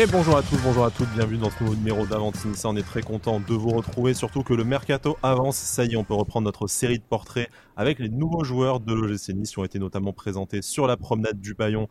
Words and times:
Et 0.00 0.06
bonjour 0.06 0.38
à 0.38 0.42
tous, 0.42 0.56
bonjour 0.64 0.86
à 0.86 0.90
toutes, 0.90 1.10
bienvenue 1.10 1.36
dans 1.36 1.50
ce 1.50 1.62
nouveau 1.62 1.76
numéro 1.76 2.06
d'Avantinissa. 2.06 2.70
On 2.70 2.76
est 2.76 2.82
très 2.82 3.02
content 3.02 3.38
de 3.38 3.52
vous 3.52 3.68
retrouver, 3.68 4.14
surtout 4.14 4.42
que 4.42 4.54
le 4.54 4.64
mercato 4.64 5.18
avance. 5.22 5.58
Ça 5.58 5.84
y 5.84 5.92
est, 5.92 5.96
on 5.96 6.04
peut 6.04 6.14
reprendre 6.14 6.46
notre 6.46 6.68
série 6.68 6.98
de 6.98 7.04
portraits 7.04 7.50
avec 7.76 7.98
les 7.98 8.08
nouveaux 8.08 8.42
joueurs 8.42 8.80
de 8.80 8.94
l'OGC 8.94 9.34
Nice 9.34 9.50
qui 9.50 9.58
ont 9.58 9.64
été 9.64 9.78
notamment 9.78 10.14
présentés 10.14 10.62
sur 10.62 10.86
la 10.86 10.96
promenade 10.96 11.38
du 11.38 11.54
Paillon 11.54 11.90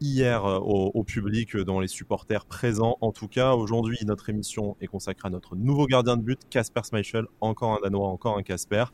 hier 0.00 0.44
euh, 0.44 0.58
au, 0.58 1.04
public, 1.04 1.56
euh, 1.56 1.64
dans 1.64 1.80
les 1.80 1.88
supporters 1.88 2.44
présents. 2.46 2.96
En 3.00 3.12
tout 3.12 3.28
cas, 3.28 3.54
aujourd'hui, 3.54 3.98
notre 4.06 4.30
émission 4.30 4.76
est 4.80 4.86
consacrée 4.86 5.28
à 5.28 5.30
notre 5.30 5.56
nouveau 5.56 5.86
gardien 5.86 6.16
de 6.16 6.22
but, 6.22 6.40
Casper 6.50 6.82
Schmeichel, 6.88 7.26
encore 7.40 7.74
un 7.74 7.80
Danois, 7.82 8.08
encore 8.08 8.36
un 8.36 8.42
Casper. 8.42 8.84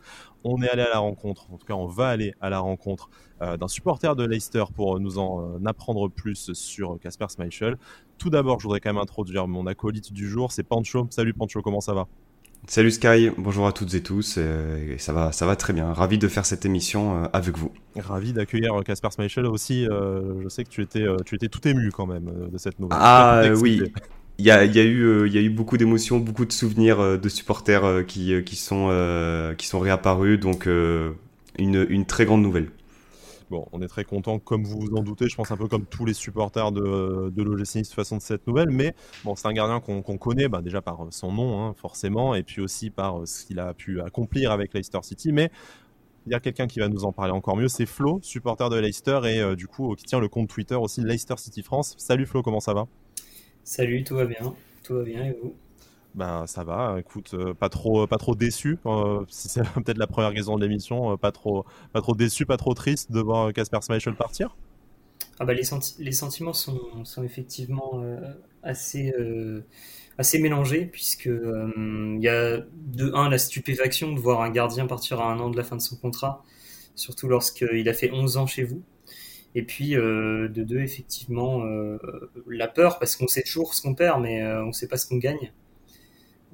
On 0.45 0.62
est 0.62 0.68
allé 0.68 0.82
à 0.82 0.90
la 0.90 0.98
rencontre, 0.98 1.46
en 1.53 1.59
tout 1.59 1.67
cas, 1.67 1.75
on 1.75 1.86
va 1.86 2.09
aller 2.09 2.35
à 2.40 2.50
la 2.50 2.61
rencontre 2.61 3.11
euh, 3.43 3.57
d'un 3.57 3.68
supporter 3.68 4.14
de 4.17 4.25
Leicester 4.25 4.64
pour 4.75 5.00
nous 5.00 5.18
en 5.18 5.64
apprendre 5.64 6.08
plus 6.08 6.53
sur 6.53 6.99
Casper 7.00 7.27
Schmeichel. 7.35 7.77
Tout 8.18 8.30
d'abord, 8.30 8.61
je 8.61 8.64
voudrais 8.64 8.80
quand 8.80 8.93
même 8.93 9.02
introduire 9.02 9.49
mon 9.49 9.66
acolyte 9.66 10.13
du 10.13 10.29
jour, 10.29 10.52
c'est 10.52 10.63
Pancho. 10.63 11.07
Salut 11.11 11.35
Pancho, 11.35 11.63
comment 11.63 11.80
ça 11.80 11.94
va? 11.94 12.07
Salut 12.67 12.91
Sky, 12.91 13.31
bonjour 13.36 13.67
à 13.67 13.73
toutes 13.73 13.93
et 13.93 14.03
tous, 14.03 14.36
euh, 14.39 14.95
ça 14.96 15.13
va, 15.13 15.32
ça 15.32 15.45
va 15.45 15.55
très 15.55 15.75
bien. 15.75 15.93
Ravi 15.93 16.17
de 16.17 16.29
faire 16.29 16.46
cette 16.46 16.64
émission 16.64 17.25
euh, 17.25 17.27
avec 17.35 17.59
vous. 17.59 17.71
Ravi 17.95 18.32
d'accueillir 18.32 18.72
Casper 18.85 19.09
Schmeichel 19.14 19.45
aussi. 19.45 19.86
Euh, 19.86 20.43
je 20.43 20.49
sais 20.49 20.64
que 20.64 20.71
tu 20.71 20.81
étais, 20.81 21.05
tu 21.27 21.35
étais 21.35 21.49
tout 21.49 21.67
ému 21.69 21.91
quand 21.93 22.07
même 22.07 22.31
de 22.50 22.57
cette 22.57 22.81
nouvelle. 22.81 22.99
Ah 22.99 23.43
oui, 23.61 23.82
il 24.39 24.46
y 24.46 24.50
a, 24.50 24.64
y, 24.64 24.79
a 24.79 24.82
eu, 24.82 25.29
y 25.29 25.36
a 25.36 25.43
eu 25.43 25.50
beaucoup 25.50 25.77
d'émotions, 25.77 26.19
beaucoup 26.19 26.46
de 26.46 26.53
souvenirs 26.53 27.19
de 27.19 27.29
supporters 27.29 28.05
qui, 28.07 28.43
qui, 28.45 28.57
sont, 28.57 28.89
qui 29.58 29.67
sont 29.67 29.79
réapparus, 29.79 30.41
donc 30.41 30.67
une, 30.67 31.86
une 31.89 32.06
très 32.06 32.25
grande 32.25 32.42
nouvelle. 32.42 32.70
Bon, 33.50 33.66
on 33.72 33.83
est 33.83 33.89
très 33.89 34.05
content, 34.05 34.39
comme 34.39 34.64
vous 34.64 34.80
vous 34.80 34.97
en 34.97 35.03
doutez, 35.03 35.28
je 35.28 35.36
pense 35.36 35.50
un 35.50 35.56
peu 35.56 35.69
comme 35.69 35.84
tous 35.84 36.06
les 36.06 36.14
supporters 36.14 36.72
de, 36.72 37.30
de 37.30 37.42
l'OGC 37.42 37.82
de 37.82 37.86
façon 37.86 38.16
de 38.16 38.22
cette 38.22 38.46
nouvelle, 38.46 38.70
mais 38.70 38.94
bon, 39.22 39.36
c'est 39.36 39.46
un 39.46 39.52
gardien 39.52 39.80
qu'on 39.80 40.02
connaît 40.19 40.48
bah, 40.48 40.62
déjà 40.62 40.80
par 40.80 41.06
son 41.10 41.30
nom, 41.30 41.62
hein, 41.62 41.74
forcément, 41.77 42.34
et 42.34 42.42
puis 42.42 42.62
aussi 42.62 42.88
par 42.88 43.20
euh, 43.20 43.27
ce 43.27 43.44
qu'il 43.44 43.60
a 43.60 43.74
pu 43.74 44.00
accomplir 44.00 44.50
avec 44.50 44.72
Leicester 44.72 45.00
City, 45.02 45.30
mais 45.30 45.50
il 46.27 46.32
y 46.32 46.34
a 46.34 46.41
quelqu'un 46.41 46.66
qui 46.66 46.80
va 46.80 46.88
nous 46.88 47.04
en 47.04 47.12
parler 47.12 47.32
encore 47.32 47.56
mieux, 47.56 47.69
c'est 47.69 47.86
Flo, 47.86 48.19
supporter 48.22 48.70
de 48.70 48.77
Leicester, 48.77 49.20
et 49.24 49.41
euh, 49.41 49.56
du 49.56 49.66
coup, 49.66 49.94
qui 49.94 50.04
tient 50.04 50.20
le 50.20 50.28
compte 50.28 50.48
Twitter 50.48 50.76
aussi 50.76 51.02
Leicester 51.02 51.36
City 51.36 51.62
France. 51.62 51.94
Salut 51.98 52.24
Flo, 52.24 52.42
comment 52.42 52.60
ça 52.60 52.72
va? 52.72 52.86
Salut, 53.62 54.04
tout 54.04 54.16
va 54.16 54.24
bien, 54.24 54.54
tout 54.82 54.94
va 54.94 55.02
bien, 55.02 55.26
et 55.26 55.36
vous? 55.42 55.54
Ben 56.14 56.46
ça 56.46 56.62
va, 56.62 56.96
écoute, 56.98 57.34
euh, 57.34 57.54
pas 57.54 57.68
trop, 57.68 58.06
pas 58.06 58.18
trop 58.18 58.36
déçu. 58.36 58.78
Euh, 58.86 59.24
si 59.28 59.48
c'est 59.48 59.62
peut-être 59.74 59.98
la 59.98 60.06
première 60.06 60.30
raison 60.30 60.56
de 60.56 60.62
l'émission, 60.62 61.12
euh, 61.12 61.16
pas 61.16 61.32
trop, 61.32 61.64
pas 61.92 62.00
trop 62.00 62.14
déçu, 62.14 62.46
pas 62.46 62.56
trop 62.56 62.74
triste 62.74 63.10
de 63.10 63.20
voir 63.20 63.52
Casper 63.52 63.80
Schmeichel 63.84 64.14
partir. 64.14 64.56
Ah 65.40 65.44
bah 65.44 65.54
les, 65.54 65.64
les 65.98 66.12
sentiments 66.12 66.52
sont, 66.52 67.04
sont 67.04 67.24
effectivement 67.24 68.04
assez, 68.62 69.12
assez 70.16 70.38
mélangés 70.38 70.86
puisque 70.86 71.26
il 71.26 72.18
y 72.20 72.28
a 72.28 72.58
de 72.58 73.12
un 73.14 73.28
la 73.28 73.38
stupéfaction 73.38 74.12
de 74.12 74.20
voir 74.20 74.42
un 74.42 74.50
gardien 74.50 74.86
partir 74.86 75.20
à 75.20 75.32
un 75.32 75.40
an 75.40 75.50
de 75.50 75.56
la 75.56 75.64
fin 75.64 75.74
de 75.74 75.80
son 75.80 75.96
contrat, 75.96 76.44
surtout 76.94 77.26
lorsqu'il 77.26 77.88
a 77.88 77.94
fait 77.94 78.12
11 78.12 78.36
ans 78.36 78.46
chez 78.46 78.62
vous. 78.62 78.82
Et 79.56 79.64
puis 79.64 79.94
de 79.94 80.48
deux 80.48 80.80
effectivement 80.80 81.64
la 82.46 82.68
peur 82.68 83.00
parce 83.00 83.16
qu'on 83.16 83.26
sait 83.26 83.42
toujours 83.42 83.74
ce 83.74 83.82
qu'on 83.82 83.94
perd 83.94 84.22
mais 84.22 84.44
on 84.44 84.66
ne 84.66 84.72
sait 84.72 84.86
pas 84.86 84.98
ce 84.98 85.08
qu'on 85.08 85.18
gagne. 85.18 85.50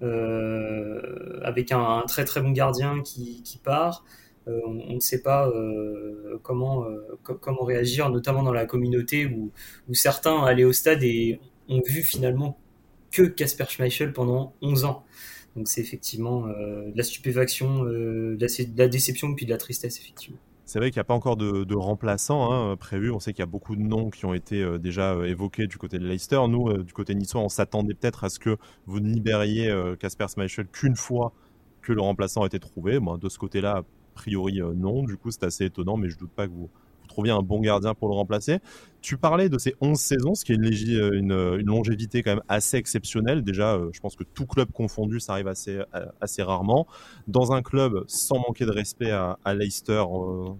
Euh, 0.02 1.40
avec 1.42 1.72
un, 1.72 2.02
très 2.08 2.24
très 2.24 2.40
bon 2.40 2.50
gardien 2.52 3.02
qui, 3.02 3.60
part. 3.62 4.04
Euh, 4.48 4.58
on, 4.64 4.94
ne 4.94 5.00
sait 5.00 5.20
pas 5.22 5.48
euh, 5.48 6.38
comment, 6.42 6.86
comment 7.22 7.64
réagir, 7.64 8.08
notamment 8.08 8.42
dans 8.42 8.52
la 8.52 8.64
communauté 8.64 9.26
où, 9.26 9.50
où 9.88 9.94
certains 9.94 10.42
allaient 10.44 10.64
au 10.64 10.72
stade 10.72 11.02
et 11.02 11.38
ont 11.68 11.82
vu 11.86 12.02
finalement 12.02 12.58
que 13.10 13.22
Casper 13.22 13.66
Schmeichel 13.68 14.12
pendant 14.12 14.54
11 14.62 14.84
ans. 14.84 15.04
Donc 15.56 15.68
c'est 15.68 15.80
effectivement 15.80 16.46
de 16.46 16.96
la 16.96 17.02
stupéfaction, 17.02 17.84
de, 17.84 18.38
la, 18.76 18.88
déception 18.88 19.34
puis 19.34 19.44
de 19.44 19.50
la 19.50 19.58
tristesse 19.58 19.98
effectivement. 19.98 20.38
C'est 20.70 20.78
vrai 20.78 20.92
qu'il 20.92 20.98
n'y 20.98 21.00
a 21.00 21.04
pas 21.04 21.14
encore 21.14 21.36
de, 21.36 21.64
de 21.64 21.74
remplaçants 21.74 22.52
hein, 22.52 22.76
prévus. 22.76 23.10
On 23.10 23.18
sait 23.18 23.32
qu'il 23.32 23.40
y 23.40 23.42
a 23.42 23.46
beaucoup 23.46 23.74
de 23.74 23.80
noms 23.80 24.08
qui 24.08 24.24
ont 24.24 24.34
été 24.34 24.62
euh, 24.62 24.78
déjà 24.78 25.14
euh, 25.14 25.24
évoqués 25.24 25.66
du 25.66 25.78
côté 25.78 25.98
de 25.98 26.06
Leicester. 26.06 26.40
Nous, 26.48 26.68
euh, 26.68 26.84
du 26.84 26.92
côté 26.92 27.16
niçois, 27.16 27.40
on 27.40 27.48
s'attendait 27.48 27.94
peut-être 27.94 28.22
à 28.22 28.28
ce 28.28 28.38
que 28.38 28.56
vous 28.86 29.00
ne 29.00 29.08
libériez 29.08 29.74
Casper 29.98 30.26
Schmeichel 30.32 30.68
qu'une 30.68 30.94
fois 30.94 31.32
que 31.82 31.92
le 31.92 32.00
remplaçant 32.00 32.44
a 32.44 32.46
été 32.46 32.60
trouvé. 32.60 33.00
de 33.00 33.28
ce 33.28 33.36
côté-là, 33.36 33.78
a 33.78 33.82
priori, 34.14 34.60
non. 34.76 35.02
Du 35.02 35.16
coup, 35.16 35.32
c'est 35.32 35.42
assez 35.42 35.64
étonnant, 35.64 35.96
mais 35.96 36.08
je 36.08 36.16
doute 36.16 36.30
pas 36.30 36.46
que 36.46 36.52
vous, 36.52 36.70
trouviez 37.10 37.32
un 37.32 37.42
bon 37.42 37.60
gardien 37.60 37.94
pour 37.94 38.08
le 38.08 38.14
remplacer. 38.14 38.58
Tu 39.02 39.16
parlais 39.16 39.48
de 39.48 39.58
ces 39.58 39.74
11 39.80 39.98
saisons, 39.98 40.34
ce 40.34 40.44
qui 40.44 40.52
est 40.52 40.56
une, 40.56 40.64
une, 41.14 41.66
longévité 41.66 42.22
quand 42.22 42.32
même 42.32 42.44
assez 42.48 42.76
exceptionnelle. 42.76 43.42
Déjà, 43.42 43.74
euh, 43.74 43.90
je 43.92 44.00
pense 44.00 44.16
que 44.16 44.24
tout 44.24 44.46
club 44.46 44.70
confondu, 44.72 45.20
ça 45.20 45.32
arrive 45.32 45.48
assez, 45.48 45.78
euh, 45.94 46.06
assez 46.20 46.42
rarement. 46.42 46.86
Dans 47.26 47.52
un 47.52 47.62
club, 47.62 48.04
sans 48.06 48.36
manquer 48.36 48.64
de 48.64 48.70
respect 48.70 49.10
à, 49.10 49.36
Leicester, 49.54 49.92
euh, 49.92 50.04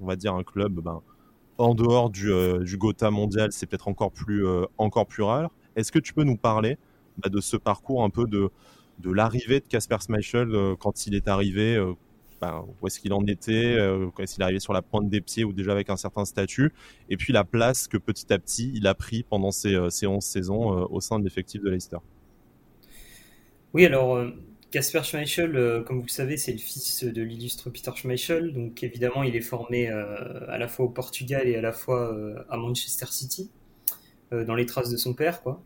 on 0.00 0.06
va 0.06 0.16
dire 0.16 0.34
un 0.34 0.42
club 0.42 0.80
ben, 0.80 1.00
en 1.58 1.74
dehors 1.74 2.10
du, 2.10 2.32
du 2.60 2.76
Gotha 2.78 3.10
mondial, 3.10 3.52
c'est 3.52 3.66
peut-être 3.66 3.88
encore 3.88 4.12
plus, 4.12 4.46
encore 4.78 5.06
plus 5.06 5.22
rare. 5.22 5.50
Est-ce 5.76 5.92
que 5.92 5.98
tu 5.98 6.14
peux 6.14 6.24
nous 6.24 6.38
parler 6.38 6.78
bah, 7.18 7.28
de 7.28 7.40
ce 7.40 7.56
parcours 7.58 8.02
un 8.02 8.08
peu 8.10 8.24
de, 8.26 8.50
de 8.98 9.12
l'arrivée 9.12 9.60
de 9.60 9.66
Casper 9.66 9.98
Schmeichel 10.00 10.48
quand 10.78 11.06
il 11.06 11.14
est 11.14 11.28
arrivé 11.28 11.78
ben, 12.40 12.64
où 12.80 12.86
est-ce 12.86 12.98
qu'il 13.00 13.12
en 13.12 13.24
était, 13.26 13.76
euh, 13.76 14.08
est-ce 14.18 14.34
qu'il 14.34 14.42
arrivait 14.42 14.60
sur 14.60 14.72
la 14.72 14.82
pointe 14.82 15.08
des 15.08 15.20
pieds 15.20 15.44
ou 15.44 15.52
déjà 15.52 15.72
avec 15.72 15.90
un 15.90 15.96
certain 15.96 16.24
statut, 16.24 16.72
et 17.08 17.16
puis 17.16 17.32
la 17.32 17.44
place 17.44 17.86
que 17.86 17.98
petit 17.98 18.32
à 18.32 18.38
petit 18.38 18.72
il 18.74 18.86
a 18.86 18.94
pris 18.94 19.22
pendant 19.22 19.50
ces, 19.50 19.74
euh, 19.74 19.90
ces 19.90 20.06
11 20.06 20.22
saisons 20.22 20.78
euh, 20.78 20.86
au 20.90 21.00
sein 21.00 21.18
de 21.18 21.24
l'effectif 21.24 21.62
de 21.62 21.68
Leicester. 21.68 21.98
Oui, 23.74 23.84
alors 23.86 24.24
Casper 24.72 25.02
Schmeichel, 25.04 25.84
comme 25.86 25.98
vous 25.98 26.06
le 26.06 26.08
savez, 26.08 26.36
c'est 26.36 26.52
le 26.52 26.58
fils 26.58 27.04
de 27.04 27.22
l'illustre 27.22 27.70
Peter 27.70 27.92
Schmeichel, 27.94 28.52
donc 28.52 28.82
évidemment 28.82 29.22
il 29.22 29.36
est 29.36 29.40
formé 29.40 29.88
à 29.88 30.58
la 30.58 30.66
fois 30.66 30.86
au 30.86 30.88
Portugal 30.88 31.46
et 31.46 31.54
à 31.54 31.60
la 31.60 31.72
fois 31.72 32.12
à 32.48 32.56
Manchester 32.56 33.06
City, 33.10 33.48
dans 34.32 34.56
les 34.56 34.66
traces 34.66 34.90
de 34.90 34.96
son 34.96 35.14
père, 35.14 35.42
quoi. 35.42 35.62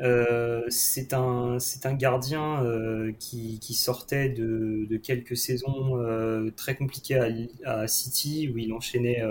Euh, 0.00 0.62
c'est 0.70 1.12
un, 1.12 1.58
c'est 1.60 1.86
un 1.86 1.94
gardien 1.94 2.64
euh, 2.64 3.12
qui, 3.18 3.58
sortait 3.74 4.28
de, 4.28 4.96
quelques 5.02 5.36
saisons 5.36 5.98
euh, 5.98 6.50
très 6.56 6.74
compliquées 6.74 7.18
à, 7.64 7.86
City, 7.86 8.50
où 8.52 8.58
il 8.58 8.72
enchaînait 8.72 9.22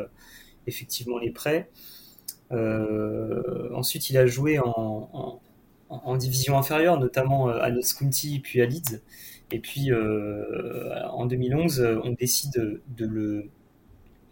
effectivement 0.68 1.18
les 1.18 1.31
prêts. 1.31 1.69
ensuite, 2.51 4.09
il 4.09 4.18
a 4.18 4.25
joué 4.25 4.59
en, 4.59 5.40
division 6.18 6.57
inférieure, 6.57 7.00
notamment 7.00 7.50
à 7.50 7.69
Notts 7.69 7.94
County 7.97 8.40
puis 8.40 8.62
à 8.62 8.66
Leeds. 8.66 9.01
Et 9.51 9.59
puis 9.59 9.91
en 9.94 11.25
2011, 11.25 12.00
on 12.03 12.12
décide 12.12 12.81
de 12.97 13.06
le, 13.06 13.50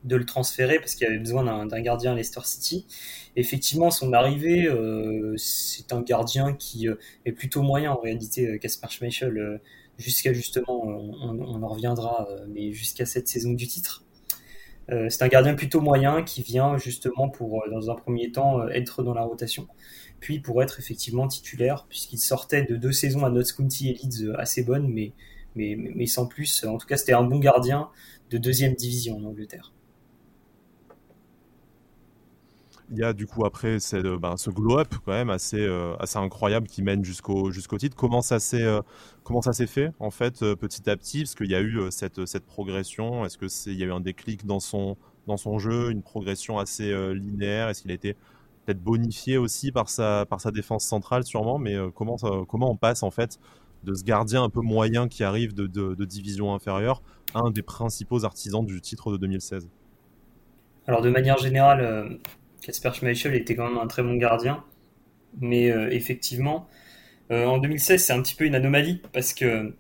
de 0.04 0.16
le 0.16 0.26
transférer 0.26 0.80
parce 0.80 0.96
qu'il 0.96 1.08
avait 1.08 1.20
besoin 1.20 1.66
d'un 1.66 1.82
gardien 1.82 2.14
à 2.14 2.16
Leicester 2.16 2.42
City. 2.44 2.88
Effectivement, 3.36 3.92
son 3.92 4.14
arrivée, 4.14 4.66
euh, 4.66 5.36
c'est 5.38 5.94
un 5.94 6.02
gardien 6.02 6.54
qui 6.54 6.88
euh, 6.88 6.96
est 7.26 7.32
plutôt 7.32 7.62
moyen 7.62 7.92
en 7.92 8.00
réalité, 8.00 8.48
euh, 8.48 8.58
Casper 8.58 8.88
Schmeichel, 8.90 9.62
jusqu'à 9.98 10.34
justement, 10.34 10.84
on, 10.84 11.64
en 11.64 11.68
reviendra, 11.68 12.28
mais 12.50 12.72
jusqu'à 12.74 13.06
cette 13.06 13.28
saison 13.28 13.52
du 13.52 13.68
titre. 13.68 14.04
c'est 14.90 15.22
un 15.22 15.28
gardien 15.28 15.54
plutôt 15.54 15.80
moyen 15.80 16.24
qui 16.24 16.42
vient 16.42 16.78
justement 16.78 17.30
pour, 17.30 17.64
dans 17.70 17.92
un 17.92 17.96
premier 17.96 18.32
temps, 18.32 18.68
être 18.70 19.04
dans 19.04 19.14
la 19.14 19.22
rotation, 19.24 19.68
puis 20.20 20.40
pour 20.40 20.64
être 20.64 20.80
effectivement 20.80 21.28
titulaire, 21.28 21.86
puisqu'il 21.88 22.18
sortait 22.18 22.64
de 22.64 22.78
deux 22.78 22.92
saisons 22.92 23.26
à 23.26 23.30
Notts 23.30 23.54
County 23.54 23.90
et 23.92 23.94
Leeds 23.94 24.34
assez 24.38 24.64
bonnes, 24.64 24.88
mais, 24.88 25.12
mais, 25.56 25.76
mais 25.78 26.08
sans 26.08 26.26
plus. 26.26 26.64
En 26.64 26.78
tout 26.80 26.88
cas, 26.88 26.98
c'était 26.98 27.14
un 27.14 27.24
bon 27.24 27.38
gardien 27.38 27.90
de 28.32 28.40
deuxième 28.40 28.74
division 28.74 29.18
en 29.18 29.24
Angleterre. 29.26 29.72
Il 32.92 32.98
y 32.98 33.04
a 33.04 33.14
du 33.14 33.26
coup 33.26 33.46
après 33.46 33.78
euh, 33.94 34.18
ben, 34.20 34.36
ce 34.36 34.50
glow-up 34.50 34.94
quand 35.06 35.14
même 35.14 35.30
assez, 35.30 35.62
euh, 35.62 35.96
assez 36.00 36.18
incroyable 36.18 36.68
qui 36.68 36.84
mène 36.84 37.04
jusqu'au 37.04 37.50
titre. 37.52 37.96
Comment 37.96 38.22
ça 38.22 38.40
s'est 38.40 38.64
euh, 38.64 38.82
comment 39.24 39.42
ça 39.42 39.54
s'est 39.54 39.68
fait 39.68 39.92
en 40.00 40.12
fait 40.12 40.40
petit 40.56 40.90
à 40.90 40.98
petit? 40.98 41.20
Parce 41.20 41.36
qu'il 41.36 41.50
y 41.50 41.56
a 41.56 41.62
eu 41.62 41.80
cette, 41.90 42.46
progression. 42.46 43.26
Est-ce 43.26 43.38
que 43.38 43.48
c'est 43.48 43.72
il 43.72 43.80
y 43.80 43.84
a 43.84 43.88
eu 43.88 43.92
un 43.92 44.02
déclic 44.02 44.46
dans 44.46 44.60
son 44.60 44.98
jeu, 45.58 45.92
une 45.92 46.02
progression 46.02 46.60
assez 46.60 46.94
linéaire? 47.14 47.70
Est-ce 47.70 47.82
qu'il 47.84 47.92
a 47.92 47.96
été 47.96 48.16
peut-être 48.66 48.84
bonifié 48.84 49.38
aussi 49.38 49.72
par 49.72 49.90
sa 49.90 50.26
défense 50.54 50.84
centrale 50.84 51.24
sûrement? 51.24 51.58
Mais 51.58 51.78
comment 51.96 52.18
on 52.24 52.76
passe 52.76 53.04
en 53.04 53.12
fait 53.12 53.40
de 53.84 53.94
ce 53.96 54.04
gardien 54.04 54.44
un 54.44 54.50
peu 54.50 54.62
moyen 54.62 55.08
qui 55.08 55.24
arrive 55.24 55.54
de 55.54 56.06
division 56.06 56.54
inférieure 56.54 57.02
à 57.34 57.40
un 57.40 57.52
des 57.52 57.64
principaux 57.64 58.26
artisans 58.26 58.66
du 58.66 58.82
titre 58.82 59.12
de 59.12 59.18
2016 59.18 59.70
alors 60.88 61.02
de 61.02 61.10
manière 61.10 61.38
générale, 61.38 62.20
Casper 62.62 62.92
Schmeichel 62.94 63.36
était 63.36 63.56
quand 63.56 63.68
même 63.68 63.78
un 63.78 63.88
très 63.88 64.04
bon 64.04 64.16
gardien. 64.16 64.64
Mais 65.40 65.72
euh, 65.72 65.90
effectivement, 65.92 66.68
euh, 67.32 67.46
en 67.46 67.58
2016, 67.58 68.04
c'est 68.04 68.14
un 68.14 68.22
petit 68.22 68.36
peu 68.36 68.46
une 68.46 68.56
anomalie 68.56 69.02
parce 69.14 69.34
que 69.34 69.74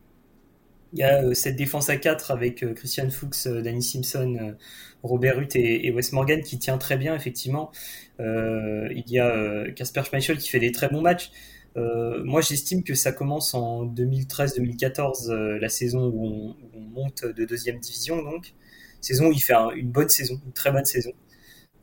Il 0.94 1.00
y 1.00 1.04
a 1.04 1.34
cette 1.34 1.56
défense 1.56 1.90
à 1.90 1.96
4 1.98 2.32
avec 2.32 2.66
Christian 2.76 3.10
Fuchs, 3.10 3.48
Danny 3.48 3.82
Simpson, 3.82 4.56
Robert 5.04 5.40
Huth 5.40 5.56
et, 5.56 5.90
Wes 5.92 6.12
Morgan 6.12 6.42
qui 6.44 6.60
tient 6.60 6.78
très 6.78 6.98
bien, 6.98 7.16
effectivement. 7.16 7.72
il 8.20 9.04
y 9.08 9.20
a 9.20 9.72
Casper 9.72 10.04
Schmeichel 10.04 10.38
qui 10.38 10.50
fait 10.50 10.60
des 10.60 10.74
très 10.74 10.90
bons 10.90 11.02
matchs. 11.02 11.32
moi, 11.76 12.42
j'estime 12.42 12.84
que 12.84 12.94
ça 12.94 13.14
commence 13.14 13.54
en 13.54 13.86
2013-2014, 13.86 15.32
la 15.32 15.70
saison 15.70 16.10
où 16.14 16.56
on, 16.76 16.80
monte 16.94 17.26
de 17.26 17.46
deuxième 17.46 17.80
division, 17.80 18.22
donc 18.22 18.54
saison 19.00 19.28
où 19.28 19.32
il 19.32 19.40
fait 19.40 19.56
une 19.78 19.92
bonne 19.92 20.10
saison, 20.10 20.42
une 20.46 20.52
très 20.52 20.74
bonne 20.74 20.86
saison. 20.86 21.14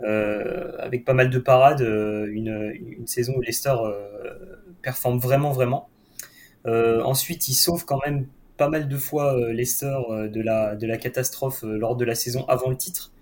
Euh, 0.02 0.76
avec 0.78 1.04
pas 1.04 1.14
mal 1.14 1.28
de 1.28 1.38
parades, 1.40 1.82
euh, 1.82 2.28
une, 2.30 3.06
saison 3.06 3.34
où 3.36 3.40
Leicester 3.40 3.74
euh, 3.80 4.36
performe 4.80 5.18
vraiment, 5.18 5.52
vraiment. 5.52 5.88
ensuite, 6.64 7.48
il 7.48 7.54
sauve 7.54 7.84
quand 7.84 8.00
même 8.04 8.26
pas 8.56 8.68
mal 8.68 8.88
de 8.88 8.96
fois 8.96 9.52
Leicester 9.52 9.96
de 10.10 10.40
la, 10.40 10.76
de 10.76 10.86
la 10.86 10.98
catastrophe 10.98 11.62
lors 11.62 11.96
de 11.96 12.04
la 12.04 12.14
saison 12.14 12.44
avant 12.48 12.70
le 12.70 12.76
titre, 12.76 13.12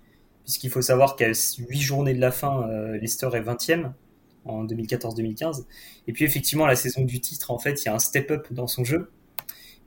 puisqu'il 0.43 0.69
faut 0.69 0.81
savoir 0.81 1.15
qu'à 1.15 1.27
8 1.27 1.79
journées 1.79 2.13
de 2.13 2.21
la 2.21 2.31
fin, 2.31 2.67
Leicester 2.99 3.29
est 3.33 3.41
20e 3.41 3.91
en 4.45 4.65
2014-2015. 4.65 5.65
Et 6.07 6.13
puis 6.13 6.25
effectivement, 6.25 6.65
la 6.65 6.75
saison 6.75 7.03
du 7.03 7.21
titre, 7.21 7.51
en 7.51 7.59
fait, 7.59 7.83
il 7.83 7.85
y 7.85 7.89
a 7.89 7.95
un 7.95 7.99
step-up 7.99 8.47
dans 8.51 8.67
son 8.67 8.83
jeu. 8.83 9.09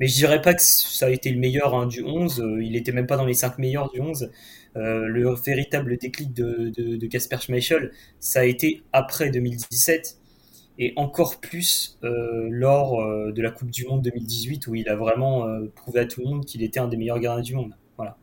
Mais 0.00 0.08
je 0.08 0.14
dirais 0.14 0.40
pas 0.40 0.54
que 0.54 0.62
ça 0.62 1.06
a 1.06 1.10
été 1.10 1.30
le 1.30 1.38
meilleur 1.38 1.74
hein, 1.74 1.86
du 1.86 2.02
11, 2.02 2.42
il 2.60 2.74
était 2.74 2.92
même 2.92 3.06
pas 3.06 3.18
dans 3.18 3.26
les 3.26 3.34
5 3.34 3.58
meilleurs 3.58 3.90
du 3.90 4.00
11. 4.00 4.30
Euh, 4.76 5.06
le 5.06 5.34
véritable 5.34 5.96
déclic 5.96 6.32
de 6.32 7.06
Casper 7.06 7.38
Schmeichel, 7.40 7.92
ça 8.20 8.40
a 8.40 8.44
été 8.44 8.82
après 8.92 9.30
2017 9.30 10.18
et 10.78 10.92
encore 10.96 11.40
plus 11.40 11.98
euh, 12.04 12.48
lors 12.50 13.00
euh, 13.00 13.32
de 13.32 13.42
la 13.42 13.50
Coupe 13.50 13.70
du 13.70 13.84
Monde 13.84 14.02
2018 14.02 14.66
où 14.68 14.74
il 14.74 14.88
a 14.88 14.96
vraiment 14.96 15.46
prouvé 15.74 16.00
à 16.00 16.06
tout 16.06 16.20
le 16.20 16.28
monde 16.28 16.44
qu'il 16.44 16.62
était 16.62 16.80
un 16.80 16.88
des 16.88 16.96
meilleurs 16.96 17.18
gardiens 17.18 17.42
du 17.42 17.54
monde. 17.54 17.74
Voilà. 17.96 18.16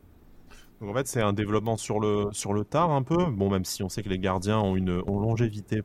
Donc 0.81 0.89
en 0.89 0.93
fait, 0.93 1.07
c'est 1.07 1.21
un 1.21 1.33
développement 1.33 1.77
sur 1.77 1.99
le, 1.99 2.29
sur 2.31 2.53
le 2.53 2.63
tard 2.63 2.91
un 2.91 3.03
peu. 3.03 3.25
Bon, 3.25 3.49
même 3.49 3.65
si 3.65 3.83
on 3.83 3.89
sait 3.89 4.01
que 4.01 4.09
les 4.09 4.19
gardiens 4.19 4.59
ont 4.59 4.75
une 4.75 5.01
ont 5.05 5.19
longévité 5.19 5.81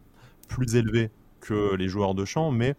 plus 0.49 0.77
élevée 0.77 1.11
que 1.41 1.75
les 1.75 1.89
joueurs 1.89 2.15
de 2.15 2.25
champ, 2.25 2.53
mais 2.53 2.77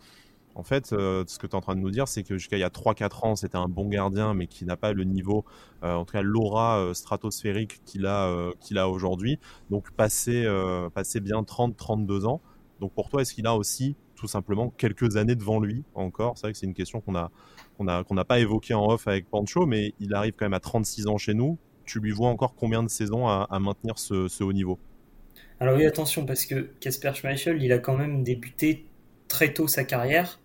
en 0.56 0.64
fait, 0.64 0.94
euh, 0.94 1.24
ce 1.28 1.40
que 1.40 1.48
tu 1.48 1.52
es 1.52 1.56
en 1.56 1.62
train 1.62 1.76
de 1.76 1.80
nous 1.80 1.90
dire, 1.90 2.08
c'est 2.08 2.24
que 2.24 2.38
jusqu'à 2.38 2.58
il 2.58 2.60
y 2.60 2.64
a 2.64 2.70
3-4 2.70 3.26
ans, 3.26 3.36
c'était 3.36 3.58
un 3.58 3.68
bon 3.68 3.88
gardien, 3.88 4.34
mais 4.34 4.48
qui 4.48 4.66
n'a 4.66 4.78
pas 4.78 4.94
le 4.94 5.04
niveau, 5.04 5.46
euh, 5.84 5.94
en 5.94 6.06
tout 6.06 6.14
cas 6.14 6.22
l'aura 6.22 6.80
euh, 6.80 6.94
stratosphérique 6.94 7.84
qu'il 7.86 8.06
a, 8.06 8.52
qu'il 8.60 8.78
a 8.78 8.88
aujourd'hui. 8.90 9.40
Donc, 9.70 9.92
passé, 9.92 10.48
passé 10.94 11.20
bien 11.20 11.42
30-32 11.42 12.26
ans. 12.26 12.42
Donc, 12.80 12.94
pour 12.94 13.10
toi, 13.10 13.22
est-ce 13.22 13.34
qu'il 13.34 13.48
a 13.48 13.56
aussi 13.56 13.96
tout 14.16 14.28
simplement 14.28 14.70
quelques 14.70 15.18
années 15.18 15.36
devant 15.36 15.60
lui 15.60 15.84
encore? 15.96 16.38
C'est 16.38 16.48
vrai 16.48 16.52
que 16.54 16.58
c'est 16.58 16.66
une 16.66 16.74
question 16.74 17.02
qu'on 17.02 17.16
a 17.16 17.32
qu'on 17.78 17.88
a, 17.88 18.04
qu'on 18.04 18.14
n'a 18.14 18.26
pas 18.26 18.40
évoquée 18.40 18.76
en 18.76 18.88
off 18.88 19.08
avec 19.08 19.28
Pancho, 19.30 19.66
mais 19.66 19.96
il 20.00 20.14
arrive 20.14 20.34
quand 20.38 20.46
même 20.46 20.54
à 20.54 20.60
36 20.60 21.08
ans 21.08 21.18
chez 21.18 21.34
nous. 21.34 21.58
Tu 21.86 22.00
lui 22.00 22.12
vois 22.12 22.30
encore 22.30 22.54
combien 22.54 22.84
de 22.84 22.88
saisons 22.88 23.28
à, 23.28 23.48
à 23.50 23.60
maintenir 23.60 23.98
ce, 23.98 24.28
ce 24.28 24.44
haut 24.44 24.54
niveau? 24.54 24.78
Alors 25.60 25.78
oui, 25.78 25.86
attention, 25.86 26.26
parce 26.26 26.46
que 26.46 26.70
Casper 26.80 27.14
Schmeichel, 27.16 27.62
il 27.64 27.72
a 27.72 27.80
quand 27.80 27.98
même 27.98 28.24
débuté 28.24 28.86
très 29.28 29.54
tôt 29.54 29.68
sa 29.68 29.84
carrière. 29.84 30.40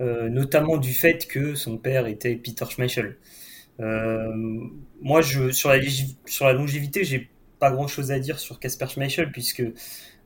Euh, 0.00 0.30
notamment 0.30 0.78
du 0.78 0.94
fait 0.94 1.26
que 1.26 1.54
son 1.54 1.76
père 1.76 2.06
était 2.06 2.34
Peter 2.36 2.64
Schmeichel. 2.68 3.18
Euh, 3.80 4.32
moi, 5.02 5.22
sur, 5.22 5.70
la, 5.70 5.80
sur 6.26 6.46
la 6.46 6.52
longévité, 6.54 7.04
j'ai 7.04 7.28
pas 7.58 7.70
grand 7.70 7.86
chose 7.86 8.10
à 8.10 8.18
dire 8.18 8.38
sur 8.38 8.58
Casper 8.58 8.86
Schmeichel, 8.88 9.30
puisque 9.30 9.62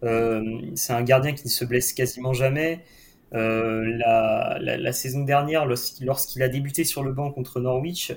euh, 0.05 0.43
c'est 0.77 0.93
un 0.93 1.03
gardien 1.03 1.33
qui 1.33 1.45
ne 1.45 1.51
se 1.51 1.65
blesse 1.65 1.93
quasiment 1.93 2.33
jamais. 2.33 2.85
la, 3.33 4.59
la, 4.61 4.93
saison 4.93 5.25
dernière, 5.25 5.67
lorsqu'il 5.67 6.43
a 6.43 6.49
débuté 6.49 6.85
sur 6.85 7.03
le 7.03 7.13
banc 7.13 7.33
contre 7.33 7.61
Norwich, 7.61 8.13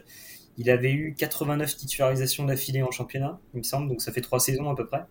il 0.57 0.69
avait 0.69 0.91
eu 0.91 1.15
89 1.17 1.75
titularisations 1.75 2.45
d'affilée 2.45 2.83
en 2.83 2.91
championnat, 2.91 3.39
il 3.53 3.59
me 3.59 3.63
semble, 3.63 3.89
donc 3.89 4.01
ça 4.01 4.11
fait 4.11 4.21
trois 4.21 4.39
saisons 4.39 4.69
à 4.69 4.75
peu 4.75 4.85
près. 4.85 5.03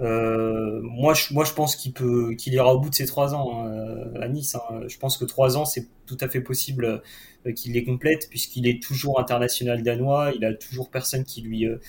Euh, 0.00 0.80
moi, 0.82 1.14
je, 1.14 1.32
moi, 1.32 1.44
je 1.44 1.52
pense 1.52 1.76
qu'il 1.76 1.92
peut, 1.92 2.34
qu'il 2.34 2.52
ira 2.54 2.74
au 2.74 2.80
bout 2.80 2.90
de 2.90 2.94
ses 2.94 3.06
trois 3.06 3.34
ans 3.34 3.64
hein, 3.64 4.10
à 4.20 4.28
Nice. 4.28 4.54
Hein. 4.54 4.80
Je 4.88 4.98
pense 4.98 5.16
que 5.16 5.24
trois 5.24 5.56
ans, 5.56 5.64
c'est 5.64 5.86
tout 6.06 6.18
à 6.20 6.28
fait 6.28 6.40
possible 6.40 7.02
euh, 7.46 7.52
qu'il 7.52 7.72
les 7.72 7.84
complète, 7.84 8.28
puisqu'il 8.28 8.66
est 8.66 8.82
toujours 8.82 9.18
international 9.20 9.82
danois. 9.82 10.32
Il 10.36 10.44
a 10.44 10.54
toujours 10.54 10.90
personne 10.90 11.24
qui 11.24 11.40
lui 11.42 11.66
euh, 11.66 11.80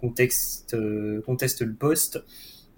conteste, 0.00 0.76
conteste 1.24 1.62
le 1.62 1.74
poste. 1.74 2.22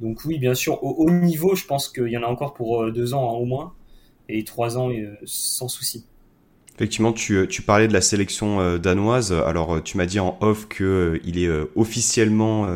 Donc 0.00 0.24
oui, 0.24 0.38
bien 0.38 0.54
sûr, 0.54 0.82
au 0.84 0.94
haut 1.04 1.10
niveau, 1.10 1.54
je 1.54 1.66
pense 1.66 1.88
qu'il 1.88 2.08
y 2.08 2.16
en 2.16 2.22
a 2.22 2.26
encore 2.26 2.54
pour 2.54 2.90
deux 2.92 3.14
ans 3.14 3.30
hein, 3.30 3.38
au 3.38 3.44
moins, 3.44 3.74
et 4.28 4.44
trois 4.44 4.78
ans 4.78 4.90
sans 5.24 5.68
souci. 5.68 6.06
Effectivement, 6.78 7.12
tu, 7.12 7.46
tu, 7.48 7.62
parlais 7.62 7.88
de 7.88 7.92
la 7.92 8.00
sélection 8.00 8.78
danoise. 8.78 9.32
Alors, 9.32 9.82
tu 9.82 9.96
m'as 9.96 10.06
dit 10.06 10.20
en 10.20 10.38
off 10.40 10.68
que 10.68 11.20
il 11.24 11.42
est 11.42 11.50
officiellement 11.74 12.68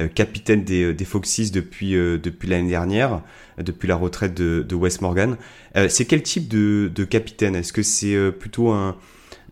euh, 0.00 0.08
capitaine 0.08 0.64
des, 0.64 0.92
des 0.92 1.04
Foxes 1.04 1.52
depuis, 1.52 1.94
euh, 1.94 2.18
depuis 2.18 2.48
l'année 2.48 2.70
dernière, 2.70 3.22
depuis 3.58 3.86
la 3.86 3.94
retraite 3.94 4.34
de, 4.34 4.64
de 4.68 4.74
Wes 4.74 5.00
Morgan. 5.00 5.36
Euh, 5.76 5.88
c'est 5.88 6.04
quel 6.04 6.22
type 6.22 6.48
de, 6.48 6.90
de 6.92 7.04
capitaine? 7.04 7.54
Est-ce 7.54 7.72
que 7.72 7.84
c'est 7.84 8.32
plutôt 8.32 8.70
un, 8.70 8.96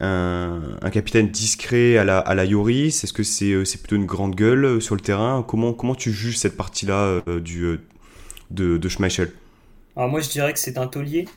un, 0.00 0.60
un, 0.82 0.90
capitaine 0.90 1.28
discret 1.28 1.96
à 1.96 2.02
la, 2.02 2.18
à 2.18 2.34
la 2.34 2.44
Yoris? 2.44 3.04
Est-ce 3.04 3.12
que 3.12 3.22
c'est 3.22 3.64
c'est 3.64 3.78
plutôt 3.78 3.94
une 3.94 4.06
grande 4.06 4.34
gueule 4.34 4.82
sur 4.82 4.96
le 4.96 5.00
terrain? 5.00 5.44
Comment, 5.46 5.74
comment 5.74 5.94
tu 5.94 6.10
juges 6.10 6.38
cette 6.38 6.56
partie-là 6.56 7.22
du 7.40 7.78
de, 8.50 8.78
de 8.78 8.88
Schmeichel? 8.88 9.30
Alors 9.94 10.08
moi 10.08 10.20
je 10.20 10.28
dirais 10.28 10.52
que 10.52 10.58
c'est 10.58 10.76
un 10.76 10.88
taulier. 10.88 11.28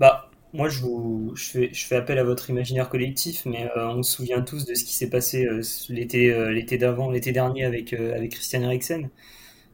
Bah, 0.00 0.25
moi, 0.56 0.68
je, 0.70 0.80
vous, 0.80 1.32
je, 1.36 1.44
fais, 1.50 1.70
je 1.72 1.86
fais 1.86 1.96
appel 1.96 2.18
à 2.18 2.24
votre 2.24 2.48
imaginaire 2.48 2.88
collectif, 2.88 3.44
mais 3.44 3.70
euh, 3.76 3.88
on 3.90 4.02
se 4.02 4.12
souvient 4.16 4.40
tous 4.40 4.64
de 4.64 4.74
ce 4.74 4.84
qui 4.84 4.94
s'est 4.94 5.10
passé 5.10 5.44
euh, 5.44 5.60
l'été, 5.90 6.32
euh, 6.32 6.50
l'été 6.50 6.78
d'avant, 6.78 7.10
l'été 7.10 7.30
dernier 7.32 7.64
avec, 7.64 7.92
avec 7.92 8.32
Christian 8.32 8.62
Eriksen. 8.62 9.10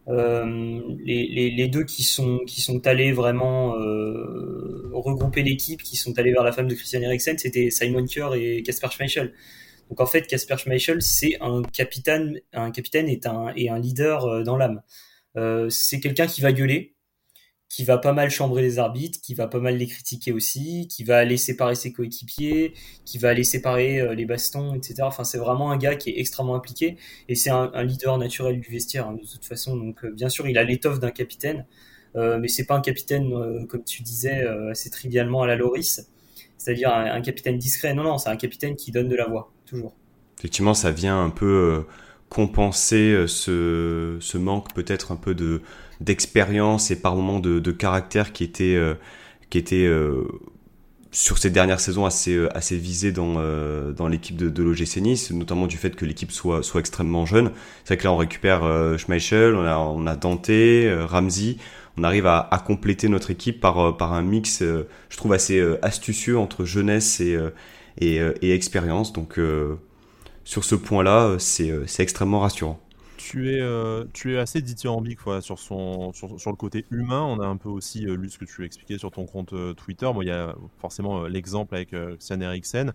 Les, 0.08 1.28
les, 1.28 1.50
les, 1.50 1.68
deux 1.68 1.84
qui 1.84 2.02
sont, 2.02 2.40
qui 2.46 2.60
sont 2.60 2.84
allés 2.88 3.12
vraiment 3.12 3.74
regrouper 4.92 5.42
l'équipe, 5.42 5.82
qui 5.82 5.96
sont 5.96 6.18
allés 6.18 6.32
vers 6.32 6.42
la 6.42 6.50
femme 6.50 6.66
de 6.66 6.74
Christian 6.74 7.00
Eriksen, 7.02 7.38
c'était 7.38 7.70
Simon 7.70 8.04
Kier 8.04 8.28
et 8.34 8.62
Kasper 8.64 8.88
Schmeichel. 8.90 9.32
Donc 9.88 10.00
en 10.00 10.06
fait, 10.06 10.26
Kasper 10.26 10.56
Schmeichel, 10.56 11.00
c'est 11.02 11.38
un 11.40 11.62
capitaine, 11.62 12.40
un 12.52 12.72
capitaine 12.72 13.08
un, 13.26 13.52
et 13.54 13.68
un 13.68 13.78
leader 13.78 14.42
dans 14.42 14.56
l'âme. 14.56 14.82
c'est 15.70 16.00
quelqu'un 16.00 16.26
qui 16.26 16.40
va 16.40 16.52
gueuler, 16.52 16.91
qui 17.72 17.84
va 17.84 17.96
pas 17.96 18.12
mal 18.12 18.28
chambrer 18.28 18.60
les 18.60 18.78
arbitres, 18.78 19.18
qui 19.22 19.32
va 19.32 19.46
pas 19.46 19.58
mal 19.58 19.78
les 19.78 19.86
critiquer 19.86 20.30
aussi, 20.30 20.86
qui 20.88 21.04
va 21.04 21.16
aller 21.16 21.38
séparer 21.38 21.74
ses 21.74 21.90
coéquipiers, 21.90 22.74
qui 23.06 23.16
va 23.16 23.30
aller 23.30 23.44
séparer 23.44 23.98
euh, 23.98 24.14
les 24.14 24.26
bastons, 24.26 24.74
etc. 24.74 24.96
Enfin, 25.04 25.24
c'est 25.24 25.38
vraiment 25.38 25.70
un 25.70 25.78
gars 25.78 25.94
qui 25.94 26.10
est 26.10 26.20
extrêmement 26.20 26.54
impliqué 26.54 26.98
et 27.30 27.34
c'est 27.34 27.48
un, 27.48 27.82
leader 27.82 28.18
naturel 28.18 28.60
du 28.60 28.70
vestiaire 28.70 29.08
hein, 29.08 29.14
de 29.14 29.26
toute 29.26 29.46
façon. 29.46 29.74
Donc, 29.74 30.04
euh, 30.04 30.10
bien 30.10 30.28
sûr, 30.28 30.46
il 30.46 30.58
a 30.58 30.64
l'étoffe 30.64 31.00
d'un 31.00 31.10
capitaine, 31.10 31.64
euh, 32.14 32.38
mais 32.38 32.48
c'est 32.48 32.66
pas 32.66 32.74
un 32.74 32.82
capitaine, 32.82 33.66
comme 33.68 33.84
tu 33.84 34.02
disais 34.02 34.44
assez 34.70 34.90
trivialement 34.90 35.40
à 35.40 35.46
la 35.46 35.56
Loris, 35.56 36.10
c'est-à-dire 36.58 36.92
un, 36.92 37.22
capitaine 37.22 37.56
discret. 37.56 37.94
Non, 37.94 38.02
non, 38.02 38.18
c'est 38.18 38.28
un 38.28 38.36
capitaine 38.36 38.76
qui 38.76 38.92
donne 38.92 39.08
de 39.08 39.16
la 39.16 39.26
voix, 39.26 39.50
toujours. 39.64 39.94
Effectivement, 40.38 40.74
ça 40.74 40.90
vient 40.90 41.24
un 41.24 41.30
peu 41.30 41.86
compenser 42.28 43.24
ce, 43.26 44.18
ce 44.20 44.38
manque 44.38 44.74
peut-être 44.74 45.10
un 45.10 45.16
peu 45.16 45.34
de 45.34 45.62
d'expérience 46.02 46.90
et 46.90 46.96
par 46.96 47.16
moments 47.16 47.38
de, 47.38 47.70
caractère 47.70 48.32
qui 48.32 48.44
était 48.44 48.74
euh, 48.76 48.94
qui 49.50 49.58
était 49.58 49.86
euh, 49.86 50.24
sur 51.10 51.38
ces 51.38 51.50
dernières 51.50 51.80
saisons 51.80 52.04
assez 52.06 52.34
euh, 52.34 52.56
assez 52.56 52.76
visé 52.76 53.12
dans 53.12 53.34
dans 53.92 54.08
l'équipe 54.08 54.36
de, 54.36 54.48
de 54.48 54.62
l'OGC 54.62 54.96
Nice, 54.98 55.30
notamment 55.30 55.66
du 55.66 55.76
fait 55.76 55.94
que 55.94 56.04
l'équipe 56.04 56.32
soit 56.32 56.62
soit 56.62 56.80
extrêmement 56.80 57.26
jeune. 57.26 57.52
C'est 57.84 57.94
vrai 57.94 57.96
que 57.98 58.04
là 58.04 58.12
on 58.12 58.16
récupère 58.16 58.62
Schmeichel, 58.98 59.54
on 59.54 59.64
a 59.64 59.78
on 59.78 60.06
a 60.06 60.16
Dante, 60.16 60.50
Ramsey, 61.08 61.56
on 61.96 62.04
arrive 62.04 62.26
à, 62.26 62.48
à, 62.50 62.58
compléter 62.58 63.08
notre 63.08 63.30
équipe 63.30 63.60
par 63.60 63.96
par 63.96 64.12
un 64.12 64.22
mix 64.22 64.62
je 64.62 65.16
trouve 65.16 65.32
assez 65.32 65.62
astucieux 65.82 66.38
entre 66.38 66.64
jeunesse 66.64 67.20
et 67.20 67.38
et, 68.00 68.20
et 68.40 68.54
expérience. 68.54 69.12
Donc 69.12 69.38
sur 70.44 70.64
ce 70.64 70.74
point-là, 70.74 71.36
c'est 71.38 72.00
extrêmement 72.00 72.40
rassurant 72.40 72.81
tu 73.22 73.54
es, 73.54 73.60
euh, 73.60 74.04
tu 74.12 74.34
es 74.34 74.38
assez 74.38 74.60
dithyrambique 74.60 75.20
sur, 75.40 75.58
son, 75.58 76.12
sur, 76.12 76.50
le 76.50 76.56
côté 76.56 76.84
humain. 76.90 77.22
On 77.22 77.38
a 77.38 77.46
un 77.46 77.56
peu 77.56 77.68
aussi 77.68 78.04
euh, 78.04 78.16
lu 78.16 78.28
ce 78.28 78.36
que 78.36 78.44
tu 78.44 78.64
expliquais 78.64 78.98
sur 78.98 79.12
ton 79.12 79.26
compte 79.26 79.52
euh, 79.52 79.74
Twitter. 79.74 80.10
Bon, 80.12 80.22
il 80.22 80.28
y 80.28 80.32
a 80.32 80.56
forcément 80.80 81.24
l'exemple 81.28 81.76
avec 81.76 81.90
Christian 81.90 82.40
Eriksen. 82.40 82.92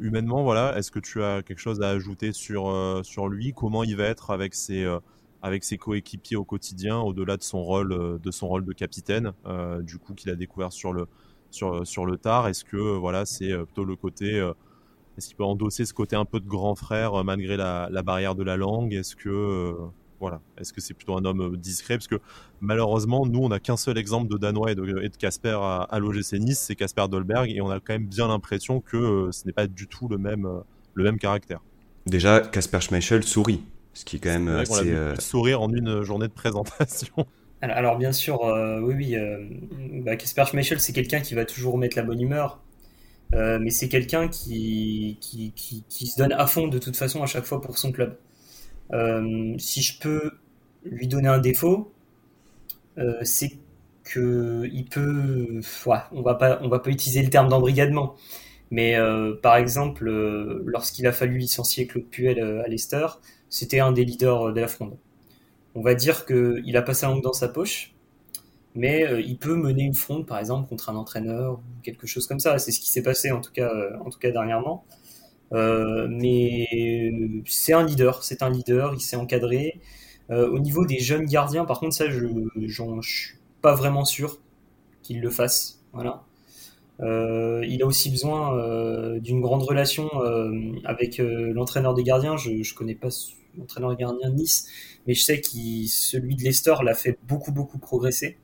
humainement, 0.00 0.42
voilà, 0.42 0.76
est-ce 0.78 0.90
que 0.90 0.98
tu 0.98 1.22
as 1.22 1.42
quelque 1.42 1.58
chose 1.58 1.82
à 1.82 1.90
ajouter 1.90 2.32
sur, 2.32 2.72
sur 3.04 3.28
lui? 3.28 3.52
Comment 3.52 3.84
il 3.84 3.96
va 3.96 4.04
être 4.04 4.30
avec 4.30 4.54
ses, 4.54 4.86
avec 5.42 5.64
ses 5.64 5.76
coéquipiers 5.76 6.36
au 6.36 6.44
quotidien, 6.44 6.98
au-delà 6.98 7.36
de 7.36 7.42
son 7.42 7.62
rôle 7.62 8.20
de, 8.20 8.30
son 8.30 8.48
rôle 8.48 8.64
de 8.64 8.72
capitaine, 8.72 9.32
du 9.80 9.98
coup 9.98 10.14
qu'il 10.14 10.30
a 10.30 10.36
découvert 10.36 10.72
sur 10.72 10.92
le, 10.94 11.06
sur, 11.50 11.86
sur 11.86 12.06
le 12.06 12.16
tard? 12.16 12.48
Est-ce 12.48 12.64
que 12.64 12.96
voilà, 12.96 13.26
c'est 13.26 13.54
plutôt 13.64 13.84
le 13.84 13.96
côté 13.96 14.40
est-ce 15.18 15.26
qu'il 15.26 15.36
peut 15.36 15.44
endosser 15.44 15.84
ce 15.84 15.92
côté 15.92 16.14
un 16.14 16.24
peu 16.24 16.38
de 16.38 16.46
grand 16.46 16.76
frère 16.76 17.14
euh, 17.14 17.24
malgré 17.24 17.56
la, 17.56 17.88
barrière 18.04 18.36
de 18.36 18.44
la 18.44 18.56
langue? 18.56 18.94
Est-ce 18.94 19.16
que, 19.16 19.28
euh, 19.28 19.72
voilà, 20.20 20.40
est-ce 20.58 20.72
que 20.72 20.80
c'est 20.80 20.94
plutôt 20.94 21.16
un 21.16 21.24
homme 21.24 21.56
discret? 21.56 21.96
Parce 21.96 22.06
que 22.06 22.20
malheureusement, 22.60 23.26
nous, 23.26 23.40
on 23.40 23.48
n'a 23.48 23.58
qu'un 23.58 23.76
seul 23.76 23.98
exemple 23.98 24.28
de 24.28 24.38
Danois 24.38 24.70
et 24.70 24.74
de 24.76 25.16
Casper 25.18 25.58
à, 25.60 25.82
à 25.90 25.98
l'OGC 25.98 26.34
Nice, 26.34 26.60
c'est 26.60 26.76
Casper 26.76 27.06
Dolberg, 27.10 27.50
et 27.50 27.60
on 27.60 27.68
a 27.68 27.80
quand 27.80 27.94
même 27.94 28.06
bien 28.06 28.28
l'impression 28.28 28.80
que 28.80 29.28
ce 29.32 29.44
n'est 29.44 29.52
pas 29.52 29.66
du 29.66 29.88
tout 29.88 30.06
le 30.06 30.18
même, 30.18 30.48
le 30.94 31.04
même 31.04 31.18
caractère. 31.18 31.60
Déjà, 32.06 32.38
Casper 32.40 32.80
Schmeichel 32.80 33.24
sourit, 33.24 33.64
ce 33.94 34.04
qui 34.04 34.16
est 34.16 34.20
quand 34.20 34.30
même 34.30 34.48
assez. 34.48 34.94
sourire 35.18 35.62
en 35.62 35.72
une 35.72 36.02
journée 36.02 36.28
de 36.28 36.32
présentation. 36.32 37.26
Alors, 37.60 37.98
bien 37.98 38.12
sûr, 38.12 38.42
oui, 38.84 38.94
oui, 38.94 39.16
bah, 40.04 40.14
Casper 40.14 40.44
Schmeichel, 40.46 40.78
c'est 40.78 40.92
quelqu'un 40.92 41.18
qui 41.20 41.34
va 41.34 41.44
toujours 41.44 41.76
mettre 41.76 41.96
la 41.96 42.04
bonne 42.04 42.20
humeur. 42.20 42.60
Euh, 43.34 43.58
mais 43.60 43.70
c'est 43.70 43.88
quelqu'un 43.88 44.28
qui, 44.28 45.18
qui, 45.20 45.52
qui, 45.54 46.06
se 46.06 46.16
donne 46.16 46.32
à 46.32 46.46
fond 46.46 46.68
de 46.68 46.78
toute 46.78 46.96
façon 46.96 47.22
à 47.22 47.26
chaque 47.26 47.44
fois 47.44 47.60
pour 47.60 47.78
son 47.78 47.92
club. 47.92 48.16
Euh, 48.92 49.54
si 49.58 49.82
je 49.82 49.98
peux 50.00 50.30
lui 50.84 51.08
donner 51.08 51.28
un 51.28 51.38
défaut, 51.38 51.92
euh, 52.98 53.18
c'est 53.22 53.52
que 54.04 54.68
il 54.72 54.86
peut, 54.86 55.60
on 56.12 56.22
va 56.22 56.34
pas, 56.34 56.58
on 56.62 56.68
va 56.68 56.78
pas 56.78 56.90
utiliser 56.90 57.22
le 57.22 57.30
terme 57.30 57.48
d'embrigadement, 57.48 58.16
mais 58.70 58.96
par 59.42 59.56
exemple, 59.56 60.08
lorsqu'il 60.64 61.06
a 61.06 61.12
fallu 61.12 61.38
licencier 61.38 61.86
Claude 61.86 62.06
Puel 62.06 62.40
à 62.40 62.68
Leicester, 62.68 63.06
c'était 63.50 63.80
un 63.80 63.92
des 63.92 64.04
leaders 64.04 64.52
de 64.54 64.60
la 64.60 64.68
fronde. 64.68 64.96
On 65.74 65.82
va 65.82 65.94
dire 65.94 66.26
qu'il 66.26 66.76
a 66.76 66.82
passé 66.82 67.06
un 67.06 67.10
langue 67.10 67.22
dans 67.22 67.32
sa 67.32 67.48
poche, 67.48 67.94
mais 68.74 69.04
euh, 69.04 69.20
il 69.20 69.38
peut 69.38 69.56
mener 69.56 69.82
une 69.82 69.94
fronde, 69.94 70.26
par 70.26 70.38
exemple, 70.38 70.68
contre 70.68 70.90
un 70.90 70.96
entraîneur 70.96 71.54
ou 71.54 71.82
quelque 71.82 72.06
chose 72.06 72.26
comme 72.26 72.40
ça. 72.40 72.58
C'est 72.58 72.72
ce 72.72 72.80
qui 72.80 72.90
s'est 72.90 73.02
passé 73.02 73.30
en 73.30 73.40
tout 73.40 73.52
cas, 73.52 73.70
euh, 73.74 73.98
en 74.04 74.10
tout 74.10 74.18
cas 74.18 74.30
dernièrement. 74.30 74.84
Euh, 75.52 76.06
mais 76.10 77.12
c'est 77.46 77.72
un 77.72 77.84
leader, 77.84 78.22
c'est 78.22 78.42
un 78.42 78.50
leader, 78.50 78.94
il 78.94 79.00
s'est 79.00 79.16
encadré. 79.16 79.80
au 80.30 80.58
niveau 80.58 80.84
des 80.86 80.98
jeunes 81.00 81.24
gardiens, 81.24 81.64
par 81.64 81.80
contre, 81.80 81.94
ça, 81.94 82.10
je 82.10 82.26
ne 82.26 83.02
suis 83.02 83.38
pas 83.62 83.74
vraiment 83.74 84.04
sûr 84.04 84.38
qu'il 85.02 85.20
le 85.20 85.30
fasse. 85.30 85.82
Il 87.00 87.82
a 87.82 87.86
aussi 87.86 88.10
besoin 88.10 89.18
d'une 89.18 89.40
grande 89.40 89.62
relation 89.62 90.08
avec 90.84 91.18
l'entraîneur 91.18 91.94
des 91.94 92.02
gardiens. 92.04 92.36
Je 92.36 92.50
ne 92.50 92.74
connais 92.76 92.94
pas 92.94 93.08
l'entraîneur 93.56 93.90
des 93.90 93.96
gardiens 93.96 94.30
de 94.30 94.34
Nice, 94.34 94.68
mais 95.06 95.14
je 95.14 95.22
sais 95.22 95.40
que 95.40 95.48
celui 95.88 96.36
de 96.36 96.42
Leicester 96.42 96.74
l'a 96.84 96.94
fait 96.94 97.18
beaucoup, 97.26 97.52
beaucoup 97.52 97.78
progresser. 97.78 98.36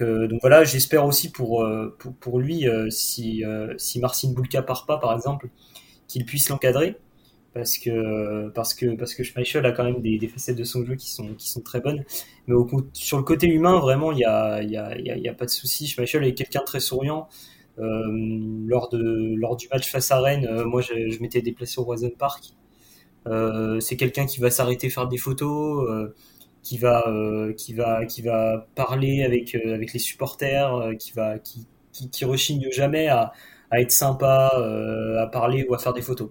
Euh, 0.00 0.26
donc, 0.28 0.40
voilà, 0.40 0.64
j'espère 0.64 1.04
aussi 1.04 1.30
pour, 1.30 1.64
euh, 1.64 1.96
lui, 2.36 2.68
euh, 2.68 2.90
si, 2.90 3.44
si 3.78 4.00
Marcin 4.00 4.32
Bulka 4.32 4.62
part 4.62 4.86
pas, 4.86 4.98
par 4.98 5.14
exemple, 5.14 5.48
qu'il 6.08 6.24
puisse 6.24 6.48
l'encadrer. 6.48 6.96
Parce 7.54 7.76
que, 7.76 8.48
parce, 8.54 8.72
que, 8.72 8.96
parce 8.96 9.14
que 9.14 9.22
Schmeichel 9.22 9.66
a 9.66 9.72
quand 9.72 9.84
même 9.84 10.00
des, 10.00 10.26
facettes 10.26 10.56
de 10.56 10.64
son 10.64 10.86
jeu 10.86 10.94
qui 10.94 11.10
sont, 11.10 11.34
qui 11.34 11.50
sont 11.50 11.60
très 11.60 11.80
bonnes. 11.80 12.02
Mais 12.46 12.54
sur 12.94 13.18
le 13.18 13.24
côté 13.24 13.46
humain, 13.46 13.78
vraiment, 13.78 14.10
il 14.10 14.16
n'y 14.16 14.24
a, 14.24 14.62
y 14.62 14.76
a, 14.78 14.96
y 14.96 15.28
a, 15.28 15.34
pas 15.34 15.44
de 15.44 15.50
souci. 15.50 15.86
Schmeichel 15.86 16.24
est 16.24 16.32
quelqu'un 16.32 16.60
de 16.60 16.64
très 16.64 16.80
souriant. 16.80 17.28
lors, 17.76 18.88
de, 18.88 19.34
lors 19.36 19.56
du 19.56 19.68
match 19.70 19.90
face 19.90 20.10
à 20.10 20.20
Rennes, 20.20 20.62
moi 20.64 20.80
je, 20.80 21.20
m'étais 21.20 21.42
déplacé 21.42 21.78
au 21.78 21.84
Roison 21.84 22.10
Park. 22.18 22.54
c'est 23.80 23.96
quelqu'un 23.96 24.24
qui 24.24 24.40
va 24.40 24.50
s'arrêter 24.50 24.88
faire 24.88 25.06
des 25.06 25.18
photos 25.18 26.10
qui 26.62 26.78
va 26.78 27.06
euh, 27.08 27.52
qui 27.52 27.74
va 27.74 28.06
qui 28.06 28.22
va 28.22 28.66
parler 28.74 29.24
avec 29.24 29.54
euh, 29.54 29.74
avec 29.74 29.92
les 29.92 29.98
supporters, 29.98 30.74
euh, 30.74 30.94
qui 30.94 31.12
va 31.12 31.38
qui, 31.38 31.66
qui, 31.92 32.24
rechigne 32.24 32.70
jamais 32.70 33.08
à, 33.08 33.32
à 33.70 33.80
être 33.80 33.90
sympa, 33.90 34.50
à 35.20 35.26
parler 35.26 35.66
ou 35.68 35.74
à 35.74 35.78
faire 35.78 35.92
des 35.92 36.00
photos. 36.00 36.30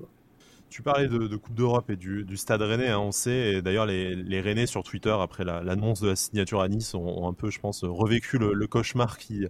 Tu 0.69 0.81
parlais 0.81 1.07
de, 1.07 1.35
Coupe 1.35 1.53
d'Europe 1.53 1.89
et 1.89 1.97
du, 1.97 2.25
Stade 2.38 2.61
Rennais, 2.61 2.88
hein, 2.88 3.00
on 3.00 3.11
sait. 3.11 3.61
D'ailleurs, 3.61 3.85
les, 3.85 4.15
les 4.15 4.41
Rennais 4.41 4.65
sur 4.65 4.83
Twitter, 4.83 5.13
après 5.19 5.43
l'annonce 5.43 6.00
de 6.00 6.07
la 6.07 6.15
signature 6.15 6.61
à 6.61 6.69
Nice, 6.69 6.95
ont, 6.95 7.27
un 7.27 7.33
peu, 7.33 7.51
je 7.51 7.59
pense, 7.59 7.83
revécu 7.83 8.39
le, 8.39 8.67
cauchemar 8.67 9.17
qu'ils 9.17 9.50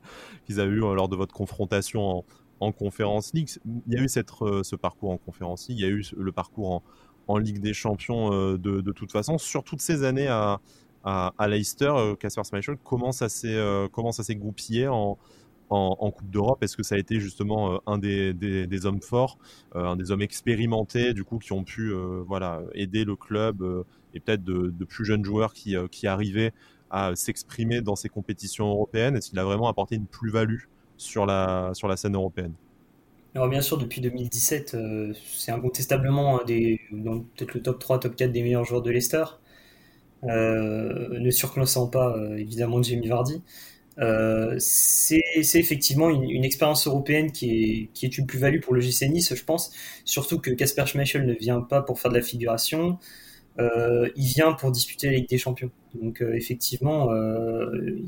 avaient 0.50 0.72
eu 0.72 0.80
lors 0.80 1.08
de 1.08 1.16
votre 1.16 1.34
confrontation 1.34 2.02
en, 2.10 2.26
en 2.60 2.72
Conférence 2.72 3.34
League. 3.34 3.50
Il 3.88 3.94
y 3.94 3.98
a 3.98 4.02
eu 4.02 4.10
cette, 4.10 4.32
ce 4.64 4.76
parcours 4.76 5.12
en 5.12 5.18
Conférence 5.18 5.70
League, 5.70 5.80
il 5.80 5.86
y 5.86 5.88
a 5.88 5.92
eu 5.92 6.04
le 6.18 6.32
parcours 6.32 6.72
en, 6.72 6.84
en 7.28 7.38
Ligue 7.38 7.60
des 7.60 7.74
Champions 7.74 8.34
euh, 8.34 8.58
de, 8.58 8.92
toute 8.92 9.12
façon. 9.12 9.38
Sur 9.38 9.64
toutes 9.64 9.82
ces 9.82 10.04
années 10.04 10.28
à, 10.28 10.60
Leicester, 11.48 11.94
Casper 12.20 12.42
euh, 12.42 12.44
Schmeichel 12.44 12.78
commence 12.78 13.22
à 13.22 13.30
s'égroupiller 14.24 14.88
en, 14.88 15.18
en, 15.70 16.12
Coupe 16.12 16.30
d'Europe? 16.30 16.64
Est-ce 16.64 16.78
que 16.78 16.84
ça 16.84 16.96
a 16.96 16.98
été 16.98 17.20
justement 17.20 17.74
euh, 17.74 17.78
un 17.88 17.98
des, 17.98 18.86
hommes 18.86 19.02
forts, 19.02 19.38
un 19.74 19.96
des 19.96 20.12
hommes 20.12 20.22
expérimentés, 20.22 21.14
du 21.14 21.24
coup, 21.24 21.40
qui 21.40 21.54
ont 21.54 21.64
pu 21.64 21.94
voilà, 22.28 22.62
aider 22.74 23.06
le 23.06 23.16
club 23.16 23.64
et 24.14 24.20
peut-être 24.20 24.44
de, 24.44 24.86
plus 24.86 25.06
jeunes 25.06 25.26
joueurs 25.26 25.54
qui, 25.54 26.08
arrivaient 26.08 26.54
à 26.90 27.16
s'exprimer 27.16 27.82
dans 27.82 27.96
ces 27.96 28.10
compétitions 28.10 28.70
européennes? 28.70 29.16
Est-ce 29.16 29.30
qu'il 29.30 29.40
a 29.40 29.46
vraiment 29.46 29.68
apporté 29.68 29.96
une 29.96 30.08
plus-value 30.08 30.64
sur 30.98 31.26
la 31.26 31.74
scène 31.96 32.16
européenne? 32.16 32.54
Alors 33.34 33.48
bien 33.48 33.62
sûr, 33.62 33.78
depuis 33.78 34.02
2017, 34.02 34.74
euh, 34.74 35.14
c'est 35.34 35.52
incontestablement 35.52 36.42
un 36.42 36.46
des, 36.46 36.82
peut-être 36.92 37.54
le 37.54 37.62
top 37.62 37.80
3, 37.80 38.00
top 38.00 38.16
4 38.16 38.32
des 38.32 38.44
meilleurs 38.44 38.66
joueurs 38.66 38.82
de 38.82 38.92
Leicester, 38.92 39.24
euh, 40.26 41.20
ne 41.20 41.32
surclassant 41.32 41.88
pas 41.88 42.16
euh, 42.18 42.38
évidemment 42.38 42.82
Jamie 42.84 43.08
Vardy. 43.08 43.42
c'est 44.60 45.22
effectivement 45.56 46.10
une, 46.10 46.44
expérience 46.44 46.88
européenne 46.88 47.32
qui 47.32 47.50
est, 47.52 47.90
qui 47.94 48.06
est 48.06 48.18
une 48.18 48.26
plus-value 48.28 48.60
pour 48.60 48.74
le 48.74 48.82
GC 48.82 49.08
Nice, 49.10 49.34
je 49.34 49.44
pense. 49.46 49.72
Surtout 50.04 50.40
que 50.40 50.52
Casper 50.52 50.86
Schmeichel 50.86 51.26
ne 51.26 51.34
vient 51.34 51.62
pas 51.62 51.82
pour 51.82 52.00
faire 52.00 52.12
de 52.12 52.18
la 52.18 52.24
figuration. 52.24 53.00
Euh, 53.60 54.10
il 54.16 54.28
vient 54.28 54.54
pour 54.54 54.72
disputer 54.72 55.08
la 55.08 55.14
Ligue 55.14 55.30
des 55.30 55.38
Champions. 55.38 55.72
Donc 55.94 56.22
euh, 56.22 56.34
effectivement, 56.36 57.12
euh, 57.12 58.00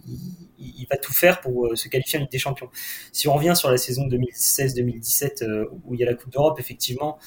il, 0.58 0.88
va 0.90 0.98
tout 0.98 1.14
faire 1.14 1.42
pour 1.42 1.78
se 1.78 1.90
qualifier 1.90 2.18
en 2.18 2.22
Ligue 2.22 2.32
des 2.32 2.40
Champions. 2.40 2.70
Si 3.12 3.28
on 3.28 3.34
revient 3.36 3.54
sur 3.56 3.70
la 3.70 3.78
saison 3.78 4.08
2016-2017 4.08 5.68
où 5.86 5.94
il 5.94 6.00
y 6.00 6.04
a 6.04 6.06
la 6.06 6.16
Coupe 6.16 6.32
d'Europe, 6.32 6.60
effectivement, 6.60 7.18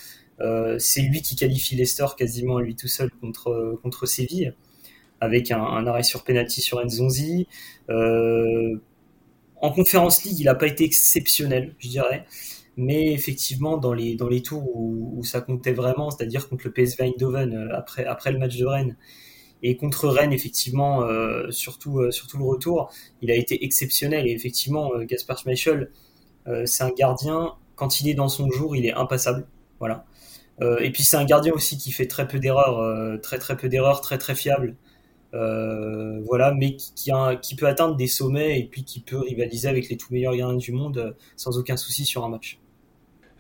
c'est 0.79 1.01
lui 1.03 1.23
qui 1.23 1.37
qualifie 1.37 1.77
Leicester 1.77 2.07
quasiment 2.17 2.59
lui 2.59 2.77
tout 2.77 2.89
seul 2.89 3.11
contre 3.11 3.79
contre 3.83 4.07
Séville, 4.07 4.55
avec 5.21 5.51
un, 5.51 5.87
arrêt 5.87 6.03
sur 6.03 6.25
penalty 6.25 6.61
sur 6.61 6.85
Nzonzi. 6.85 7.47
en 7.89 9.71
Conférence 9.73 10.25
League, 10.25 10.39
il 10.39 10.45
n'a 10.45 10.55
pas 10.55 10.67
été 10.67 10.85
exceptionnel, 10.85 11.75
je 11.79 11.89
dirais 11.89 12.27
mais 12.77 13.13
effectivement 13.13 13.79
dans 13.79 13.93
les 13.95 14.17
dans 14.17 14.29
les 14.29 14.43
tours 14.43 14.77
où, 14.77 15.25
ça 15.25 15.41
comptait 15.41 15.73
vraiment, 15.73 16.11
c'est-à-dire 16.11 16.49
contre 16.49 16.67
le 16.67 16.73
PSV 16.73 17.05
Eindhoven 17.05 17.55
euh, 17.55 17.77
après 17.77 18.05
après 18.05 18.33
le 18.33 18.39
match 18.39 18.57
de 18.57 18.67
Rennes 18.67 18.97
et 19.63 19.77
contre 19.77 20.09
Rennes 20.09 20.33
effectivement 20.33 21.03
euh, 21.03 21.51
surtout 21.51 22.01
euh, 22.01 22.11
surtout 22.11 22.39
le 22.39 22.45
retour, 22.45 22.93
il 23.23 23.31
a 23.31 23.35
été 23.35 23.65
exceptionnel 23.65 24.27
et 24.27 24.33
effectivement 24.33 24.93
Gasper 25.05 25.35
Schmeichel 25.43 25.91
c'est 26.65 26.85
un 26.85 26.91
gardien 26.91 27.55
quand 27.75 28.01
il 28.01 28.09
est 28.09 28.15
dans 28.15 28.29
son 28.29 28.49
jour, 28.53 28.77
il 28.77 28.87
est 28.87 28.93
impassable, 28.93 29.49
voilà. 29.81 30.05
et 30.81 30.93
puis 30.93 31.03
c'est 31.03 31.17
un 31.17 31.25
gardien 31.25 31.53
aussi 31.53 31.77
qui 31.77 31.91
fait 31.91 32.07
très 32.07 32.29
peu 32.29 32.39
d'erreurs, 32.39 33.21
très 33.21 33.39
très 33.39 33.57
peu 33.57 33.69
d'erreurs, 33.69 34.01
très 34.01 34.17
très 34.17 34.37
fiable. 34.37 34.77
voilà, 35.33 36.55
mais 36.57 36.77
qui, 36.77 36.93
qui, 36.95 37.11
qui, 37.43 37.57
peut 37.57 37.67
atteindre 37.67 37.97
des 37.97 38.07
sommets 38.07 38.61
et 38.61 38.65
puis 38.65 38.85
qui 38.85 39.01
peut 39.01 39.19
rivaliser 39.19 39.67
avec 39.67 39.89
les 39.89 39.97
tout 39.97 40.13
meilleurs 40.13 40.37
gardiens 40.37 40.57
du 40.57 40.71
monde 40.71 41.17
sans 41.37 41.59
aucun 41.59 41.77
souci 41.77 42.05
sur 42.05 42.25
un 42.25 42.29
match. 42.29 42.61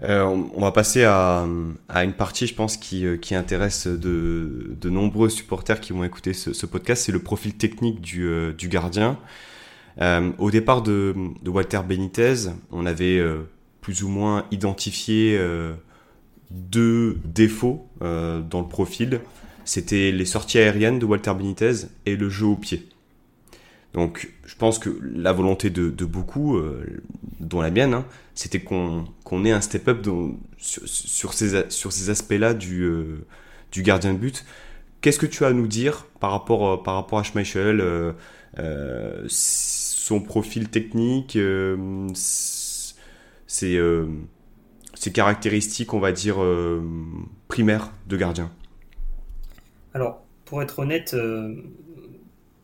Euh, 0.02 0.24
on 0.24 0.60
va 0.60 0.72
passer 0.72 1.04
à, 1.04 1.46
une 1.94 2.12
partie, 2.12 2.46
je 2.46 2.54
pense, 2.54 2.76
qui, 2.76 3.06
euh, 3.06 3.16
intéresse 3.32 3.86
de, 3.86 4.76
nombreux 4.84 5.28
supporters 5.30 5.80
qui 5.80 5.92
vont 5.92 6.04
écouter 6.04 6.32
ce, 6.32 6.66
podcast. 6.66 7.04
C'est 7.06 7.12
le 7.12 7.22
profil 7.22 7.54
technique 7.54 8.00
du, 8.00 8.26
euh, 8.26 8.52
gardien. 8.64 9.18
Au 10.38 10.50
départ 10.50 10.82
de, 10.82 11.14
de, 11.42 11.50
Walter 11.50 11.80
Benitez, 11.86 12.50
on 12.70 12.84
avait 12.84 13.22
plus 13.80 14.02
ou 14.02 14.08
moins 14.08 14.44
identifié 14.50 15.40
deux 16.50 17.18
défauts 17.24 17.88
dans 18.00 18.60
le 18.60 18.68
profil. 18.68 19.20
C'était 19.64 20.12
les 20.12 20.26
sorties 20.26 20.58
aériennes 20.58 20.98
de 20.98 21.06
Walter 21.06 21.32
Benitez 21.34 21.86
et 22.04 22.16
le 22.16 22.28
jeu 22.28 22.46
au 22.46 22.56
pied. 22.56 22.86
Donc, 23.94 24.32
je 24.44 24.54
pense 24.56 24.78
que 24.78 24.90
la 25.02 25.32
volonté 25.32 25.70
de, 25.70 26.04
beaucoup, 26.04 26.60
dont 27.40 27.60
la 27.60 27.70
mienne, 27.70 27.94
hein, 27.94 28.04
c'était 28.36 28.60
qu'on 28.60 29.44
ait 29.44 29.50
un 29.50 29.62
step-up 29.62 30.06
sur, 30.58 31.32
ces, 31.32 31.70
sur 31.70 31.92
ces 31.92 32.10
aspects-là 32.10 32.54
du, 32.54 32.82
euh, 32.82 33.24
du 33.72 33.82
gardien 33.82 34.12
de 34.12 34.18
but. 34.18 34.44
Qu'est-ce 35.00 35.18
que 35.18 35.26
tu 35.26 35.44
as 35.44 35.48
à 35.48 35.52
nous 35.52 35.66
dire 35.66 36.06
par 36.20 36.30
rapport, 36.32 36.68
euh, 36.68 36.76
par 36.82 36.94
rapport 36.94 37.18
à 37.18 37.22
Schmeichel, 37.22 37.80
euh, 37.80 39.24
son 39.28 40.20
profil 40.20 40.68
technique, 40.68 41.38
ses, 42.14 42.94
ses, 44.94 45.12
caractéristiques, 45.12 45.94
on 45.94 46.00
va 46.00 46.12
dire, 46.12 46.36
primaires 47.48 47.92
de 48.06 48.16
gardien? 48.16 48.50
Alors, 49.94 50.22
pour 50.44 50.62
être 50.62 50.78
honnête, 50.78 51.16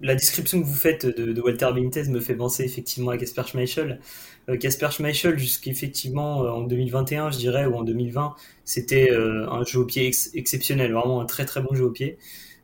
la 0.03 0.17
description 0.17 0.61
que 0.61 0.67
vous 0.67 0.75
faites 0.75 1.07
de, 1.07 1.41
Walter 1.41 1.71
Benitez 1.73 2.09
me 2.09 2.21
fait 2.21 2.35
penser 2.35 2.65
effectivement 2.65 3.13
à 3.13 3.17
Casper 3.17 3.45
Schmeichel. 3.47 4.01
Euh, 4.49 4.57
Casper 4.57 4.89
Schmeichel, 4.91 5.39
jusqu'effectivement 5.39 6.45
euh, 6.45 6.51
en 6.51 6.63
2021, 6.63 7.31
je 7.31 7.39
dirais, 7.39 7.67
ou 7.67 7.77
en 7.77 7.85
2020, 7.85 8.35
c'était 8.65 9.13
euh, 9.13 9.49
un 9.49 9.65
jeu 9.65 9.79
au 9.79 9.85
pied 9.85 10.11
exceptionnel, 10.35 10.93
vraiment 10.93 11.21
un 11.21 11.25
très 11.25 11.45
très 11.45 11.63
bon 11.63 11.75
jeu 11.75 11.85
au 11.85 11.91
pied. 11.91 12.19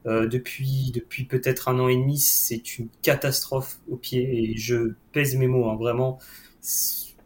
depuis 0.04 0.90
depuis 0.92 1.25
peut-être 1.25 1.68
un 1.68 1.78
an 1.78 1.88
et 1.88 1.97
demi, 1.97 2.18
c'est 2.18 2.78
une 2.78 2.88
catastrophe 3.02 3.78
au 3.88 3.97
pied 3.97 4.52
et 4.52 4.57
je 4.57 4.95
pèse 5.12 5.37
mes 5.37 5.49
mots 5.49 5.68
hein, 5.68 5.76
vraiment 5.76 6.18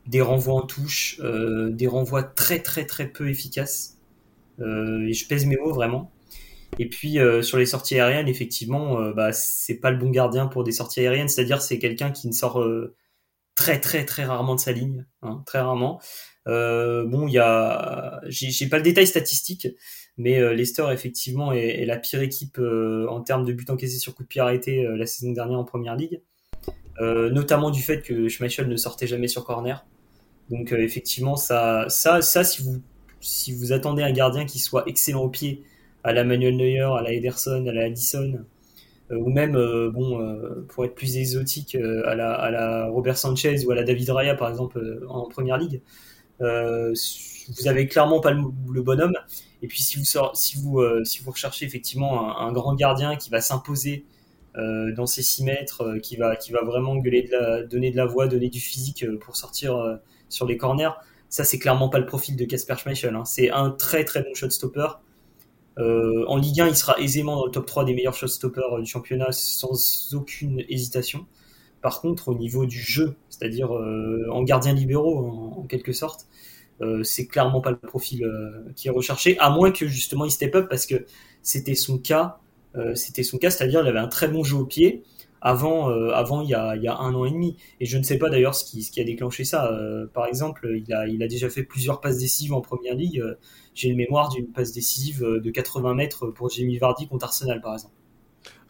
des 0.06 0.20
renvois 0.20 0.54
en 0.54 0.62
touche, 0.62 1.20
des 1.70 1.86
renvois 1.86 2.24
très 2.24 2.60
très 2.60 2.84
très 2.84 3.08
peu 3.08 3.28
efficaces 3.28 3.98
et 4.58 5.12
je 5.12 5.28
pèse 5.28 5.46
mes 5.46 5.56
mots 5.56 5.72
vraiment. 5.72 6.10
Et 6.78 6.88
puis 6.88 7.18
sur 7.42 7.58
les 7.58 7.66
sorties 7.66 8.00
aériennes, 8.00 8.28
effectivement, 8.28 9.10
bah 9.12 9.32
c'est 9.32 9.78
pas 9.78 9.90
le 9.90 9.98
bon 9.98 10.10
gardien 10.10 10.46
pour 10.46 10.64
des 10.64 10.72
sorties 10.72 11.00
aériennes, 11.00 11.28
c'est-à-dire 11.28 11.60
c'est 11.60 11.78
quelqu'un 11.78 12.10
qui 12.10 12.28
ne 12.28 12.32
sort 12.32 12.64
très 13.54 13.80
très 13.80 14.04
très 14.04 14.24
rarement 14.24 14.54
de 14.54 14.60
sa 14.60 14.72
ligne, 14.72 15.06
hein, 15.22 15.42
très 15.46 15.60
rarement. 15.60 16.00
Euh, 16.48 17.04
bon, 17.06 17.28
il 17.28 17.34
y 17.34 17.38
a, 17.38 18.20
j'ai 18.26 18.66
pas 18.68 18.78
le 18.78 18.82
détail 18.82 19.06
statistique, 19.06 19.68
mais 20.16 20.38
euh, 20.38 20.54
Leicester 20.54 20.86
effectivement 20.92 21.52
est, 21.52 21.84
la 21.84 21.98
pire 21.98 22.22
équipe 22.22 22.58
euh, 22.58 23.06
en 23.08 23.20
termes 23.20 23.44
de 23.44 23.52
buts 23.52 23.66
encaissés 23.68 23.98
sur 23.98 24.14
coup 24.14 24.22
de 24.24 24.28
pied 24.28 24.40
arrêté 24.40 24.84
la 24.84 25.06
saison 25.06 25.32
dernière 25.32 25.58
en 25.58 25.64
première 25.64 25.96
ligue, 25.96 26.22
notamment 27.00 27.70
du 27.70 27.82
fait 27.82 28.02
que 28.02 28.28
Schmeichel 28.28 28.68
ne 28.68 28.76
sortait 28.76 29.06
jamais 29.06 29.28
sur 29.28 29.44
corner. 29.44 29.84
Donc 30.50 30.72
effectivement, 30.72 31.36
ça, 31.36 31.86
ça, 31.88 32.20
ça, 32.22 32.44
si 32.44 32.62
vous 32.62 32.82
si 33.20 33.54
vous 33.54 33.72
attendez 33.72 34.02
un 34.02 34.10
gardien 34.10 34.44
qui 34.44 34.58
soit 34.58 34.82
excellent 34.88 35.22
au 35.22 35.28
pied, 35.28 35.62
à 36.04 36.12
la 36.12 36.24
Manuel 36.24 36.56
Neuer, 36.56 36.80
à 36.80 37.02
la 37.02 37.12
Ederson, 37.12 37.66
à 37.66 37.72
la 37.72 37.84
Addison, 37.84 38.44
ou 39.10 39.30
même, 39.30 39.52
bon, 39.90 40.64
pour 40.68 40.84
être 40.84 40.94
plus 40.94 41.16
exotique, 41.16 41.76
à 41.76 42.14
la, 42.14 42.32
à 42.32 42.50
la 42.50 42.86
Robert 42.88 43.18
Sanchez 43.18 43.64
ou 43.66 43.70
à 43.70 43.74
la 43.74 43.82
David 43.82 44.10
Raya 44.10 44.34
par 44.34 44.48
exemple 44.48 45.04
en 45.08 45.28
première 45.28 45.58
ligue, 45.58 45.82
euh, 46.42 46.94
vous 47.56 47.68
avez 47.68 47.86
clairement 47.86 48.20
pas 48.20 48.32
le, 48.32 48.82
bonhomme. 48.82 49.16
Et 49.62 49.68
puis 49.68 49.82
si 49.82 49.96
vous, 49.96 50.04
si 50.34 50.58
vous, 50.58 50.80
euh, 50.80 51.04
si 51.04 51.20
vous 51.22 51.30
recherchez 51.30 51.64
effectivement 51.64 52.38
un, 52.38 52.52
grand 52.52 52.74
gardien 52.74 53.16
qui 53.16 53.30
va 53.30 53.40
s'imposer 53.40 54.04
euh, 54.56 54.92
dans 54.92 55.06
ces 55.06 55.22
6 55.22 55.44
mètres, 55.44 55.98
qui, 56.02 56.16
va, 56.16 56.36
qui 56.36 56.52
va 56.52 56.62
vraiment 56.62 56.96
gueuler 56.96 57.22
de 57.22 57.32
la, 57.32 57.62
donner 57.62 57.90
de 57.90 57.96
la 57.96 58.06
voix, 58.06 58.26
donner 58.26 58.48
du 58.48 58.60
physique 58.60 59.06
pour 59.20 59.36
sortir 59.36 59.98
sur 60.28 60.46
les 60.46 60.56
corners, 60.56 60.90
ça 61.28 61.44
c'est 61.44 61.58
clairement 61.58 61.88
pas 61.88 61.98
le 61.98 62.06
profil 62.06 62.36
de 62.36 62.44
Casper 62.44 62.76
Schmeichel. 62.76 63.14
Hein. 63.14 63.24
C'est 63.24 63.50
un 63.50 63.70
très 63.70 64.04
très 64.04 64.22
bon 64.22 64.34
shotstopper. 64.34 64.88
Euh, 65.78 66.24
en 66.28 66.36
Ligue 66.36 66.60
1, 66.60 66.68
il 66.68 66.76
sera 66.76 66.98
aisément 67.00 67.36
dans 67.36 67.46
le 67.46 67.50
top 67.50 67.66
3 67.66 67.84
des 67.84 67.94
meilleurs 67.94 68.14
shotstoppers 68.14 68.80
du 68.80 68.86
championnat 68.86 69.32
sans 69.32 70.14
aucune 70.14 70.64
hésitation. 70.68 71.26
Par 71.80 72.00
contre, 72.00 72.28
au 72.28 72.34
niveau 72.34 72.66
du 72.66 72.78
jeu, 72.80 73.16
c'est-à-dire 73.28 73.72
en 73.72 74.42
gardien 74.44 74.72
libéraux 74.72 75.56
en 75.56 75.62
quelque 75.62 75.92
sorte, 75.92 76.28
euh, 76.82 77.02
c'est 77.04 77.26
clairement 77.26 77.60
pas 77.60 77.70
le 77.70 77.76
profil 77.76 78.24
euh, 78.24 78.72
qui 78.74 78.88
est 78.88 78.90
recherché, 78.90 79.38
à 79.38 79.50
moins 79.50 79.70
que 79.70 79.86
justement 79.86 80.24
il 80.24 80.30
step 80.30 80.54
up 80.56 80.66
parce 80.68 80.86
que 80.86 81.06
c'était 81.42 81.74
son 81.74 81.98
cas, 81.98 82.38
euh, 82.76 82.94
c'était 82.94 83.22
son 83.22 83.38
cas, 83.38 83.50
c'est-à-dire 83.50 83.82
il 83.82 83.88
avait 83.88 83.98
un 83.98 84.08
très 84.08 84.28
bon 84.28 84.42
jeu 84.42 84.56
au 84.56 84.66
pied 84.66 85.04
avant, 85.42 85.88
avant 86.10 86.40
il 86.40 86.48
y, 86.50 86.54
a, 86.54 86.76
il 86.76 86.82
y 86.82 86.88
a 86.88 86.96
un 86.96 87.14
an 87.14 87.24
et 87.24 87.30
demi. 87.30 87.56
Et 87.80 87.86
je 87.86 87.98
ne 87.98 88.02
sais 88.02 88.18
pas 88.18 88.30
d'ailleurs 88.30 88.54
ce 88.54 88.64
qui, 88.64 88.82
ce 88.82 88.90
qui 88.90 89.00
a 89.00 89.04
déclenché 89.04 89.44
ça. 89.44 89.70
par 90.14 90.26
exemple, 90.26 90.70
il 90.86 90.92
a, 90.92 91.06
il 91.06 91.22
a 91.22 91.28
déjà 91.28 91.50
fait 91.50 91.64
plusieurs 91.64 92.00
passes 92.00 92.18
décisives 92.18 92.54
en 92.54 92.60
première 92.60 92.94
ligue. 92.94 93.22
J'ai 93.74 93.88
une 93.88 93.96
mémoire 93.96 94.28
d'une 94.30 94.46
passe 94.46 94.72
décisive 94.72 95.22
de 95.22 95.50
80 95.50 95.94
mètres 95.94 96.26
pour 96.28 96.48
Jamie 96.50 96.78
Vardy 96.78 97.08
contre 97.08 97.24
Arsenal, 97.24 97.60
par 97.60 97.74
exemple. 97.74 97.94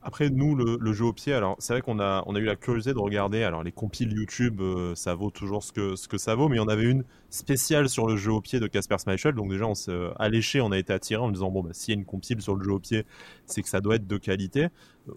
Après, 0.04 0.30
nous, 0.30 0.56
le, 0.56 0.92
jeu 0.92 1.04
au 1.04 1.12
pied, 1.12 1.32
alors 1.32 1.54
c'est 1.60 1.74
vrai 1.74 1.80
qu'on 1.80 2.00
a, 2.00 2.24
on 2.26 2.34
a 2.34 2.40
eu 2.40 2.44
la 2.44 2.56
curiosité 2.56 2.92
de 2.92 2.98
regarder. 2.98 3.44
Alors, 3.44 3.62
les 3.62 3.70
compiles 3.70 4.12
YouTube, 4.12 4.60
euh, 4.60 4.96
ça 4.96 5.14
vaut 5.14 5.30
toujours 5.30 5.62
ce 5.62 5.70
que, 5.70 5.94
ce 5.94 6.08
que 6.08 6.18
ça 6.18 6.34
vaut, 6.34 6.48
mais 6.48 6.58
en 6.58 6.66
avait 6.66 6.90
une 6.90 7.04
spéciale 7.30 7.88
sur 7.88 8.08
le 8.08 8.16
jeu 8.16 8.32
au 8.32 8.40
pied 8.40 8.58
de 8.58 8.66
Casper 8.66 8.96
Schmeichel. 8.98 9.34
Donc, 9.34 9.48
déjà, 9.48 9.66
on 9.66 9.74
s'est 9.74 9.92
alléché, 10.18 10.60
on 10.60 10.72
a 10.72 10.78
été 10.78 10.92
attiré 10.92 11.22
en 11.22 11.30
disant 11.30 11.50
bon, 11.52 11.62
bah, 11.62 11.70
s'il 11.72 11.94
y 11.94 11.96
a 11.96 12.00
une 12.00 12.04
compile 12.04 12.42
sur 12.42 12.56
le 12.56 12.64
jeu 12.64 12.72
au 12.72 12.80
pied, 12.80 13.06
c'est 13.46 13.62
que 13.62 13.68
ça 13.68 13.80
doit 13.80 13.94
être 13.94 14.08
de 14.08 14.16
qualité. 14.16 14.68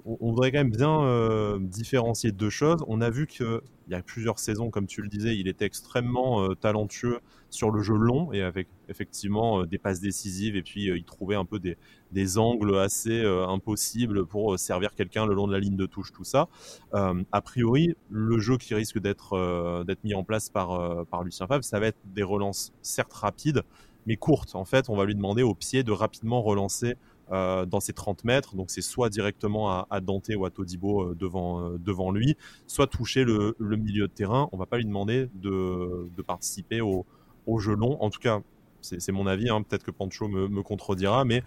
On, 0.06 0.18
on 0.22 0.30
voudrait 0.30 0.51
quand 0.51 0.60
même 0.60 0.70
bien 0.70 1.01
euh, 1.01 1.58
différencier 1.60 2.32
deux 2.32 2.51
choses. 2.51 2.84
On 2.88 3.01
a 3.01 3.10
vu 3.10 3.25
qu'il 3.25 3.62
y 3.89 3.96
a 3.96 4.04
plusieurs 4.04 4.38
saisons, 4.38 4.70
comme 4.70 4.86
tu 4.86 5.01
le 5.01 5.08
disais, 5.08 5.36
il 5.36 5.48
était 5.48 5.65
extrêmement 5.65 6.44
euh, 6.44 6.54
talentueux 6.54 7.20
sur 7.55 7.71
le 7.71 7.81
jeu 7.81 7.95
long 7.95 8.31
et 8.33 8.41
avec 8.41 8.67
effectivement 8.89 9.65
des 9.65 9.77
passes 9.77 10.00
décisives 10.00 10.55
et 10.55 10.62
puis 10.62 10.85
il 10.85 11.03
trouvait 11.03 11.35
un 11.35 11.45
peu 11.45 11.59
des, 11.59 12.38
angles 12.38 12.77
assez 12.77 13.21
euh, 13.21 13.47
impossibles 13.47 14.25
pour 14.25 14.53
euh, 14.53 14.57
servir 14.57 14.95
quelqu'un 14.95 15.25
le 15.25 15.33
long 15.33 15.47
de 15.47 15.53
la 15.53 15.59
ligne 15.59 15.75
de 15.75 15.85
touche, 15.85 16.12
tout 16.12 16.24
ça. 16.24 16.48
Euh, 16.94 17.24
a 17.31 17.41
priori, 17.41 17.96
le 18.09 18.39
jeu 18.39 18.57
qui 18.57 18.74
risque 18.74 19.00
d'être 19.00 19.83
d'être 19.85 20.03
mis 20.03 20.13
en 20.13 20.24
place 20.24 20.50
par, 20.50 21.05
par 21.07 21.24
Lucien 21.24 21.48
Favre, 21.48 21.63
ça 21.63 21.79
va 21.79 21.87
être 21.87 21.98
des 22.13 22.24
relances 22.24 22.74
certes 22.81 23.13
rapides, 23.13 23.63
mais 24.05 24.15
courtes. 24.15 24.55
En 24.55 24.65
fait, 24.65 24.89
on 24.89 24.96
va 24.96 25.05
lui 25.05 25.15
demander 25.15 25.44
au 25.44 25.55
pied 25.55 25.83
de 25.83 25.91
rapidement 25.91 26.41
relancer 26.41 26.96
dans 27.29 27.79
ses 27.79 27.94
30 27.94 28.24
mètres. 28.24 28.55
Donc 28.55 28.70
c'est 28.70 28.81
soit 28.81 29.09
directement 29.09 29.85
à, 29.89 30.00
Dante 30.00 30.29
ou 30.35 30.46
à 30.46 30.51
Todibo 30.51 31.13
devant, 31.15 31.72
devant 31.72 32.11
lui, 32.11 32.37
soit 32.68 32.87
toucher 32.87 33.24
le, 33.24 33.55
milieu 33.59 34.07
de 34.07 34.13
terrain. 34.13 34.50
On 34.51 34.57
va 34.57 34.65
pas 34.65 34.77
lui 34.77 34.85
demander 34.85 35.29
de, 35.35 36.09
de 36.15 36.22
participer 36.22 36.81
au, 36.81 37.05
au, 37.46 37.60
jeu 37.60 37.75
long. 37.75 38.01
En 38.01 38.10
tout 38.10 38.20
cas, 38.20 38.42
c'est 38.81 39.12
mon 39.12 39.27
avis, 39.27 39.50
hein. 39.50 39.64
peut-être 39.64 39.84
que 39.84 39.92
Pancho 39.92 40.27
me, 40.27 40.62
contredira, 40.62 41.25
mais 41.25 41.44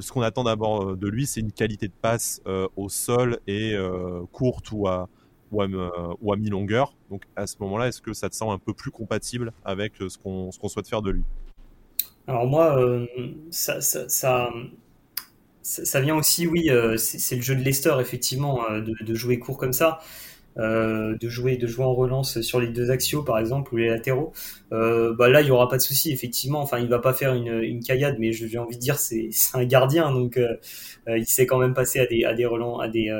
ce 0.00 0.12
qu'on 0.12 0.22
attend 0.22 0.44
d'abord 0.44 0.82
euh, 0.82 0.96
de 0.96 1.08
lui, 1.08 1.26
c'est 1.26 1.40
une 1.40 1.52
qualité 1.52 1.88
de 1.88 1.92
passe 2.00 2.40
euh, 2.46 2.68
au 2.76 2.88
sol 2.88 3.38
et 3.46 3.74
euh, 3.74 4.22
courte 4.32 4.70
ou 4.72 4.88
à, 4.88 5.08
mi-longueur. 5.50 6.94
Donc 7.10 7.24
à 7.34 7.46
ce 7.46 7.56
moment-là, 7.60 7.88
est-ce 7.88 8.00
que 8.00 8.12
ça 8.12 8.28
te 8.28 8.34
semble 8.34 8.52
un 8.52 8.58
peu 8.58 8.72
plus 8.72 8.90
compatible 8.90 9.52
avec 9.64 9.94
ce 9.96 10.18
qu'on 10.18 10.50
souhaite 10.68 10.88
faire 10.88 11.02
de 11.02 11.10
lui? 11.10 11.24
Alors 12.26 12.46
moi, 12.46 12.76
ça, 13.50 13.80
ça, 13.80 14.50
ça, 15.62 16.00
vient 16.00 16.16
aussi, 16.16 16.46
oui, 16.46 16.68
c'est 16.96 17.36
le 17.36 17.42
jeu 17.42 17.54
de 17.54 17.62
Leicester, 17.62 17.94
effectivement, 18.00 18.60
de, 18.70 19.14
jouer 19.14 19.38
court 19.38 19.56
comme 19.56 19.72
ça. 19.72 20.00
Euh, 20.58 21.18
de 21.18 21.28
jouer 21.28 21.58
de 21.58 21.66
jouer 21.66 21.84
en 21.84 21.92
relance 21.94 22.40
sur 22.40 22.60
les 22.60 22.68
deux 22.68 22.90
axiaux 22.90 23.22
par 23.22 23.38
exemple 23.38 23.74
ou 23.74 23.76
les 23.76 23.88
latéraux 23.88 24.32
euh, 24.72 25.14
bah 25.14 25.28
là 25.28 25.42
il 25.42 25.48
y 25.48 25.50
aura 25.50 25.68
pas 25.68 25.76
de 25.76 25.82
souci 25.82 26.12
effectivement. 26.12 26.60
Enfin 26.60 26.78
il 26.78 26.88
va 26.88 26.98
pas 26.98 27.12
faire 27.12 27.34
une, 27.34 27.60
une 27.62 27.82
caillade 27.82 28.16
mais 28.18 28.32
j'ai 28.32 28.56
envie 28.56 28.76
de 28.76 28.80
dire 28.80 28.98
c'est 28.98 29.28
un 29.54 29.64
gardien 29.66 30.10
donc 30.12 30.38
euh, 30.38 30.56
il 31.08 31.26
sait 31.26 31.44
quand 31.44 31.58
même 31.58 31.74
passer 31.74 32.00
à 32.00 32.06
des 32.06 32.24
à 32.24 32.32
des 32.32 32.46
relents 32.46 32.78
à 32.78 32.88
des 32.88 33.10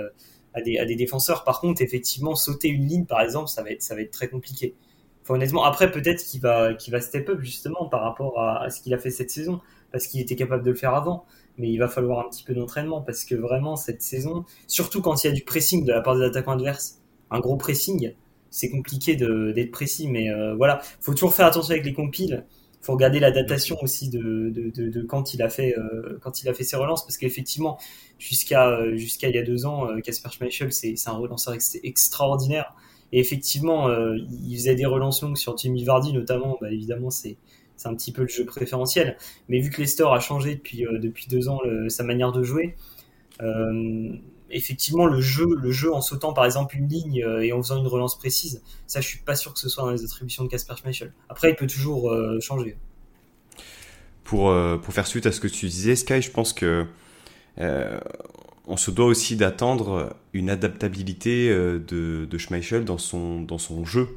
à 0.54 0.62
des, 0.62 0.78
à 0.78 0.86
des 0.86 0.96
défenseurs. 0.96 1.44
Par 1.44 1.60
contre 1.60 1.82
effectivement 1.82 2.34
sauter 2.34 2.68
une 2.68 2.86
ligne 2.86 3.04
par 3.04 3.20
exemple 3.20 3.48
ça 3.48 3.62
va 3.62 3.70
être 3.70 3.82
ça 3.82 3.94
va 3.94 4.00
être 4.00 4.12
très 4.12 4.28
compliqué. 4.28 4.74
Enfin, 5.22 5.34
honnêtement 5.34 5.64
après 5.64 5.90
peut-être 5.90 6.24
qu'il 6.24 6.40
va 6.40 6.72
qu'il 6.72 6.92
va 6.92 7.02
step 7.02 7.28
up 7.28 7.40
justement 7.42 7.86
par 7.86 8.00
rapport 8.02 8.40
à, 8.40 8.62
à 8.62 8.70
ce 8.70 8.80
qu'il 8.80 8.94
a 8.94 8.98
fait 8.98 9.10
cette 9.10 9.30
saison 9.30 9.60
parce 9.92 10.06
qu'il 10.06 10.22
était 10.22 10.36
capable 10.36 10.64
de 10.64 10.70
le 10.70 10.76
faire 10.76 10.94
avant. 10.94 11.26
Mais 11.58 11.70
il 11.70 11.78
va 11.78 11.88
falloir 11.88 12.24
un 12.26 12.30
petit 12.30 12.44
peu 12.44 12.54
d'entraînement 12.54 13.02
parce 13.02 13.26
que 13.26 13.34
vraiment 13.34 13.76
cette 13.76 14.00
saison 14.00 14.46
surtout 14.68 15.02
quand 15.02 15.22
il 15.22 15.26
y 15.26 15.30
a 15.30 15.34
du 15.34 15.42
pressing 15.42 15.84
de 15.84 15.92
la 15.92 16.00
part 16.00 16.16
des 16.16 16.24
attaquants 16.24 16.52
adverses 16.52 17.02
un 17.30 17.40
gros 17.40 17.56
pressing, 17.56 18.12
c'est 18.50 18.70
compliqué 18.70 19.16
d'être 19.16 19.70
précis, 19.70 20.08
mais 20.08 20.30
euh, 20.30 20.54
voilà, 20.54 20.80
faut 21.00 21.12
toujours 21.12 21.34
faire 21.34 21.46
attention 21.46 21.72
avec 21.72 21.84
les 21.84 21.92
compiles. 21.92 22.44
Faut 22.80 22.92
regarder 22.92 23.18
la 23.18 23.32
datation 23.32 23.76
aussi 23.82 24.08
de, 24.10 24.50
de, 24.50 24.70
de, 24.70 25.02
quand 25.02 25.34
il 25.34 25.42
a 25.42 25.48
fait 25.48 25.76
euh, 25.76 26.18
quand 26.22 26.42
il 26.42 26.48
a 26.48 26.54
fait 26.54 26.62
ses 26.62 26.76
relances, 26.76 27.04
parce 27.04 27.18
qu'effectivement, 27.18 27.78
jusqu'à 28.18 28.78
jusqu'à 28.94 29.28
il 29.28 29.34
y 29.34 29.38
a 29.38 29.42
deux 29.42 29.66
ans, 29.66 29.88
Casper 30.04 30.30
Schmeichel, 30.30 30.72
c'est 30.72 30.94
un 31.06 31.12
relanceur 31.12 31.54
extraordinaire. 31.82 32.74
Et 33.12 33.18
effectivement, 33.18 33.88
euh, 33.88 34.16
il 34.16 34.56
faisait 34.56 34.74
des 34.74 34.86
relances 34.86 35.22
longues 35.22 35.36
sur 35.36 35.56
Jimmy 35.56 35.84
Vardy 35.84 36.12
notamment. 36.12 36.58
Bah, 36.60 36.70
évidemment, 36.70 37.10
c'est 37.10 37.36
un 37.84 37.94
petit 37.94 38.12
peu 38.12 38.22
le 38.22 38.28
jeu 38.28 38.44
préférentiel. 38.44 39.16
Mais 39.48 39.58
vu 39.58 39.70
que 39.70 39.78
Leicester 39.78 40.06
a 40.10 40.20
changé 40.20 40.54
depuis 40.54 41.26
deux 41.28 41.48
ans 41.48 41.60
sa 41.88 42.04
manière 42.04 42.30
de 42.30 42.44
jouer, 42.44 42.76
effectivement 44.50 45.06
le 45.06 45.20
jeu, 45.20 45.46
le 45.60 45.70
jeu 45.70 45.92
en 45.92 46.00
sautant 46.00 46.32
par 46.32 46.44
exemple 46.44 46.76
une 46.76 46.88
ligne 46.88 47.22
euh, 47.22 47.44
et 47.44 47.52
en 47.52 47.62
faisant 47.62 47.78
une 47.78 47.86
relance 47.86 48.18
précise, 48.18 48.62
ça 48.86 49.00
je 49.00 49.08
suis 49.08 49.18
pas 49.18 49.34
sûr 49.34 49.52
que 49.52 49.58
ce 49.58 49.68
soit 49.68 49.84
dans 49.84 49.90
les 49.90 50.04
attributions 50.04 50.44
de 50.44 50.48
Casper 50.48 50.74
Schmeichel. 50.80 51.12
Après 51.28 51.50
il 51.50 51.56
peut 51.56 51.66
toujours 51.66 52.10
euh, 52.10 52.38
changer. 52.40 52.76
Pour, 54.24 54.50
euh, 54.50 54.76
pour 54.76 54.92
faire 54.92 55.06
suite 55.06 55.26
à 55.26 55.32
ce 55.32 55.40
que 55.40 55.48
tu 55.48 55.66
disais 55.66 55.96
Sky, 55.96 56.20
je 56.22 56.30
pense 56.30 56.52
que 56.52 56.86
on 58.68 58.76
se 58.76 58.90
doit 58.90 59.06
aussi 59.06 59.36
d'attendre 59.36 60.14
une 60.32 60.50
adaptabilité 60.50 61.48
de, 61.48 62.38
Schmeichel 62.38 62.84
dans 62.84 62.98
son, 62.98 63.40
dans 63.40 63.56
son 63.56 63.86
jeu. 63.86 64.08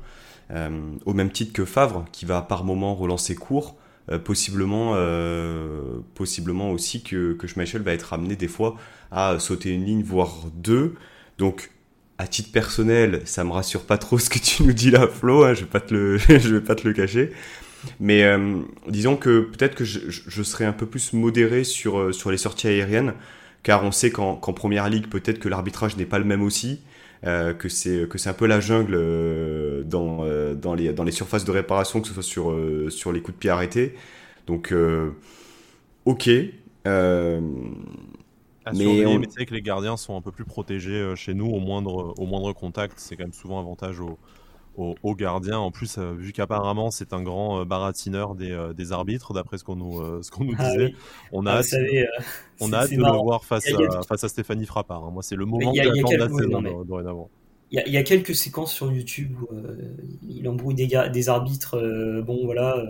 au 0.51 1.13
même 1.13 1.31
titre 1.31 1.53
que 1.53 1.63
Favre, 1.63 2.05
qui 2.11 2.25
va 2.25 2.41
par 2.41 2.65
moment 2.65 2.95
relancer 2.95 3.35
court, 3.35 3.77
possiblement, 4.23 4.95
possiblement 6.15 6.71
aussi 6.71 7.03
que, 7.03 7.33
que 7.33 7.47
Schmeichel 7.47 7.81
va 7.81 7.93
être 7.93 8.13
amené 8.13 8.35
des 8.35 8.47
fois 8.47 8.75
à 9.11 9.39
sauter 9.39 9.71
une 9.73 9.85
ligne, 9.85 10.03
voire 10.03 10.45
deux. 10.53 10.95
Donc, 11.37 11.71
à 12.19 12.27
titre 12.27 12.51
personnel, 12.51 13.21
ça 13.25 13.43
me 13.43 13.51
rassure 13.51 13.85
pas 13.85 13.97
trop 13.97 14.19
ce 14.19 14.29
que 14.29 14.39
tu 14.39 14.63
nous 14.63 14.73
dis 14.73 14.91
là, 14.91 15.07
Flo. 15.07 15.43
Hein, 15.43 15.55
je 15.55 15.61
vais 15.61 15.69
pas 15.69 15.79
te 15.79 15.93
le, 15.93 16.17
je 16.27 16.55
vais 16.55 16.61
pas 16.61 16.75
te 16.75 16.87
le 16.87 16.93
cacher. 16.93 17.31
Mais 17.99 18.23
euh, 18.23 18.59
disons 18.89 19.15
que 19.15 19.39
peut-être 19.39 19.73
que 19.73 19.85
je, 19.85 19.99
je, 20.09 20.43
serai 20.43 20.65
un 20.65 20.73
peu 20.73 20.85
plus 20.85 21.13
modéré 21.13 21.63
sur 21.63 21.97
euh, 21.97 22.11
sur 22.11 22.29
les 22.29 22.37
sorties 22.37 22.67
aériennes, 22.67 23.13
car 23.63 23.85
on 23.85 23.91
sait 23.93 24.11
qu'en 24.11 24.35
première 24.35 24.89
ligue, 24.89 25.07
peut-être 25.07 25.39
que 25.39 25.47
l'arbitrage 25.47 25.95
n'est 25.95 26.05
pas 26.05 26.19
le 26.19 26.25
même 26.25 26.41
aussi. 26.41 26.81
Euh, 27.25 27.53
que 27.53 27.67
c'est 27.67 28.07
que 28.07 28.17
c'est 28.17 28.29
un 28.29 28.33
peu 28.33 28.47
la 28.47 28.61
jungle 28.61 28.93
euh, 28.95 29.58
dans 29.83 30.23
dans 30.55 30.73
les 30.73 30.93
dans 30.93 31.03
les 31.03 31.11
surfaces 31.11 31.45
de 31.45 31.51
réparation 31.51 32.01
que 32.01 32.07
ce 32.07 32.13
soit 32.13 32.23
sur 32.23 32.55
sur 32.89 33.11
les 33.11 33.21
coups 33.21 33.35
de 33.35 33.39
pied 33.39 33.49
arrêtés 33.49 33.95
donc 34.47 34.73
ok 36.05 36.29
mais, 38.73 39.05
on... 39.05 39.21
c'est 39.29 39.45
que 39.45 39.53
les 39.53 39.61
gardiens 39.61 39.97
sont 39.97 40.15
un 40.15 40.21
peu 40.21 40.31
plus 40.31 40.45
protégés 40.45 41.13
chez 41.15 41.33
nous 41.33 41.47
au 41.47 41.59
moindre, 41.59 42.13
au 42.19 42.25
moindre 42.25 42.53
contact. 42.53 42.99
C'est 42.99 43.15
quand 43.15 43.23
même 43.23 43.33
souvent 43.33 43.59
avantage 43.59 43.99
au, 43.99 44.19
au, 44.79 45.15
gardien. 45.15 45.57
En 45.57 45.71
plus, 45.71 45.97
vu 45.97 46.31
qu'apparemment 46.31 46.91
c'est 46.91 47.13
un 47.13 47.21
grand 47.21 47.65
baratineur 47.65 48.35
des, 48.35 48.71
des 48.75 48.91
arbitres, 48.91 49.33
d'après 49.33 49.57
ce 49.57 49.63
qu'on 49.63 49.75
nous, 49.75 50.23
ce 50.23 50.31
qu'on 50.31 50.45
nous 50.45 50.55
ah 50.57 50.69
disait, 50.69 50.93
on 51.31 51.45
a, 51.45 51.53
ah, 51.53 51.57
hâte, 51.59 51.65
on 52.59 52.73
a 52.73 52.87
de 52.87 52.95
le 52.95 53.23
voir 53.23 53.43
face, 53.43 53.67
à, 53.67 54.01
face 54.03 54.23
à 54.23 54.29
Stéphanie 54.29 54.65
Frappard. 54.65 55.05
Hein. 55.05 55.11
Moi, 55.11 55.23
c'est 55.23 55.35
le 55.35 55.45
moment 55.45 55.71
de 55.71 56.17
la 56.17 56.29
saison 56.29 56.83
dorénavant. 56.83 57.29
Il 57.71 57.83
y, 57.85 57.97
a 57.97 58.03
quelques 58.03 58.33
séquences 58.33 58.73
sur 58.73 58.91
YouTube 58.91 59.35
où 59.41 59.47
il 60.27 60.47
embrouille 60.49 60.73
des, 60.73 60.87
des 61.13 61.29
arbitres. 61.29 61.77
bon, 62.25 62.45
voilà 62.45 62.83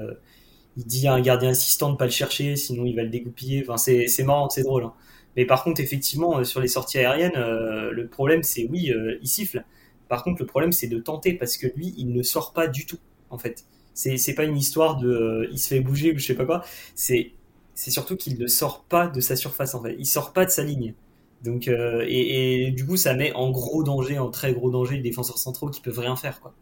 il 0.80 0.86
dit 0.86 1.08
à 1.08 1.14
un 1.14 1.22
gardien 1.22 1.50
assistant 1.50 1.92
de 1.92 1.98
pas 1.98 2.06
le 2.06 2.12
chercher, 2.12 2.56
sinon 2.56 2.86
il 2.86 2.96
va 2.96 3.04
le 3.04 3.10
dégoupiller. 3.10 3.66
Enfin, 3.68 3.78
c'est, 3.78 4.24
marrant, 4.24 4.50
c'est 4.50 4.64
drôle. 4.64 4.84
Hein. 4.84 4.94
Mais 5.36 5.46
par 5.46 5.64
contre, 5.64 5.82
effectivement, 5.82 6.40
euh, 6.40 6.44
sur 6.44 6.62
les 6.62 6.70
sorties 6.70 7.00
aériennes, 7.00 7.36
euh, 7.36 7.92
le 7.92 8.08
problème, 8.08 8.44
c'est 8.44 8.66
oui, 8.70 8.92
euh, 8.92 9.18
il 9.22 9.28
siffle. 9.28 9.66
Par 10.08 10.24
contre, 10.24 10.42
le 10.42 10.46
problème, 10.48 10.72
c'est 10.72 10.88
de 10.88 10.98
tenter 10.98 11.34
parce 11.34 11.58
que 11.58 11.68
lui, 11.76 11.94
il 11.98 12.14
ne 12.14 12.24
sort 12.24 12.54
pas 12.54 12.68
du 12.68 12.86
tout, 12.86 13.00
en 13.30 13.38
fait. 13.38 13.66
C'est, 13.94 14.34
pas 14.34 14.46
une 14.46 14.56
histoire 14.56 14.96
de 14.96 15.50
il 15.52 15.60
se 15.60 15.68
fait 15.68 15.82
bouger 15.82 16.14
ou 16.14 16.18
je 16.18 16.26
sais 16.26 16.36
pas 16.36 16.46
quoi. 16.46 16.64
C'est, 16.96 17.34
c'est 17.76 17.92
surtout 17.92 18.16
qu'il 18.16 18.40
ne 18.40 18.48
sort 18.48 18.86
pas 18.86 19.08
de 19.08 19.20
sa 19.20 19.36
surface, 19.36 19.76
en 19.76 19.84
fait. 19.84 19.96
Il 20.00 20.06
sort 20.06 20.32
pas 20.32 20.46
de 20.46 20.52
sa 20.52 20.64
ligne. 20.64 20.94
Donc, 21.42 21.68
et, 21.68 22.66
et, 22.68 22.72
du 22.72 22.86
coup, 22.86 22.98
ça 22.98 23.14
met 23.14 23.34
en 23.34 23.52
gros 23.52 23.84
danger, 23.84 24.20
en 24.20 24.30
très 24.30 24.54
gros 24.54 24.70
danger, 24.72 24.98
les 24.98 25.02
défenseurs 25.02 25.38
centraux 25.38 25.70
qui 25.70 25.82
peuvent 25.82 26.00
rien 26.00 26.16
faire, 26.16 26.42
quoi. 26.42 26.54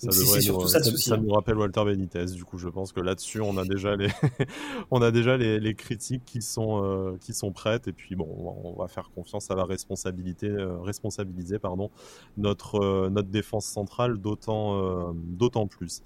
Ça, 0.00 0.12
ça, 0.12 0.80
ça, 0.96 1.16
nous 1.18 1.30
rappelle 1.30 1.58
Walter 1.58 1.84
Benitez. 1.84 2.24
Du 2.26 2.44
coup, 2.44 2.56
je 2.56 2.68
pense 2.68 2.90
que 2.92 3.00
là-dessus, 3.00 3.42
on 3.42 3.58
a 3.58 3.66
déjà 3.66 3.96
les, 3.96 4.08
on 4.90 5.02
a 5.02 5.10
déjà 5.10 5.36
les, 5.36 5.60
les 5.60 5.74
critiques 5.74 6.24
qui 6.24 6.40
sont, 6.40 6.82
euh, 6.82 7.18
qui 7.20 7.34
sont 7.34 7.52
prêtes. 7.52 7.86
Et 7.86 7.92
puis, 7.92 8.16
bon, 8.16 8.26
on 8.64 8.80
va 8.80 8.88
faire 8.88 9.10
confiance 9.14 9.50
à 9.50 9.54
la 9.54 9.64
responsabilité, 9.64 10.48
euh, 10.48 10.78
responsabiliser, 10.78 11.58
pardon, 11.58 11.90
notre, 12.38 12.76
euh, 12.76 13.10
notre 13.10 13.28
défense 13.28 13.66
centrale 13.66 14.16
d'autant, 14.16 15.12
d'autant 15.14 15.66
plus. 15.66 16.02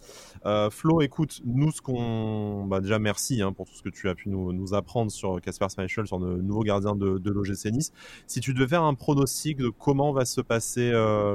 Flo, 0.70 1.00
écoute, 1.00 1.40
nous, 1.44 1.70
ce 1.70 1.80
qu'on, 1.80 2.64
bah, 2.66 2.80
déjà, 2.80 2.98
merci 2.98 3.42
hein, 3.42 3.52
pour 3.52 3.66
tout 3.66 3.74
ce 3.74 3.82
que 3.82 3.90
tu 3.90 4.08
as 4.08 4.16
pu 4.16 4.28
nous, 4.28 4.52
nous 4.52 4.74
apprendre 4.74 5.12
sur 5.12 5.40
Casper 5.40 5.66
Schmeichel, 5.72 6.08
sur 6.08 6.18
le 6.18 6.42
nouveau 6.42 6.62
gardien 6.62 6.96
de, 6.96 7.18
de 7.18 7.30
l'OGC 7.30 7.66
Nice. 7.66 7.92
Si 8.26 8.40
tu 8.40 8.54
devais 8.54 8.66
faire 8.66 8.82
un 8.82 8.94
pronostic 8.94 9.58
de 9.58 9.68
comment 9.68 10.12
va 10.12 10.24
se 10.24 10.40
passer, 10.40 10.92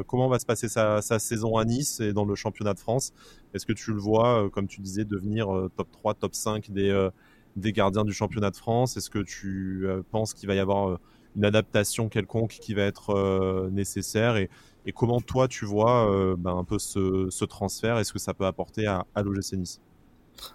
comment 0.08 0.28
va 0.28 0.40
se 0.40 0.46
passer 0.46 0.68
sa, 0.68 1.02
sa 1.02 1.20
saison 1.20 1.56
à 1.56 1.64
Nice 1.64 2.02
et 2.02 2.12
dans 2.12 2.26
le 2.26 2.36
champ 2.36 2.49
championnat 2.50 2.74
de 2.74 2.80
France. 2.80 3.14
Est-ce 3.54 3.66
que 3.66 3.74
tu 3.74 3.94
le 3.94 4.00
vois, 4.00 4.46
euh, 4.46 4.50
comme 4.50 4.68
tu 4.68 4.82
disais, 4.82 5.06
devenir 5.06 5.56
euh, 5.56 5.72
top 5.76 5.92
3, 5.92 6.16
top 6.16 6.34
5 6.36 6.72
des, 6.72 6.90
euh, 6.90 7.10
des 7.56 7.72
gardiens 7.72 8.04
du 8.04 8.14
championnat 8.14 8.50
de 8.52 8.56
France? 8.56 8.98
Est-ce 8.98 9.10
que 9.10 9.20
tu 9.20 9.88
penses 10.12 10.34
qu'il 10.34 10.48
va 10.48 10.56
y 10.56 10.60
avoir 10.60 11.00
une 11.36 11.46
adaptation 11.46 12.10
quelconque 12.10 12.52
qui 12.52 12.74
va 12.74 12.84
être 12.84 13.70
nécessaire? 13.72 14.38
Et, 14.38 14.50
comment 14.96 15.22
toi 15.22 15.48
tu 15.48 15.66
vois 15.66 16.36
ben, 16.38 16.58
un 16.58 16.64
peu 16.64 16.80
ce, 16.80 17.28
ce 17.30 17.46
transfert? 17.46 18.00
Est-ce 18.00 18.12
que 18.12 18.18
ça 18.18 18.34
peut 18.34 18.48
apporter 18.48 18.88
à, 18.88 19.06
à 19.14 19.22
l'OGC 19.22 19.54
Nice? 19.54 19.82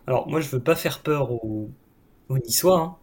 Alors 0.09 0.29
moi 0.29 0.41
je 0.41 0.49
veux 0.49 0.61
pas 0.61 0.75
faire 0.75 1.01
peur 1.03 1.31
aux, 1.31 1.71
aux 2.29 2.39
Niçois. 2.39 2.99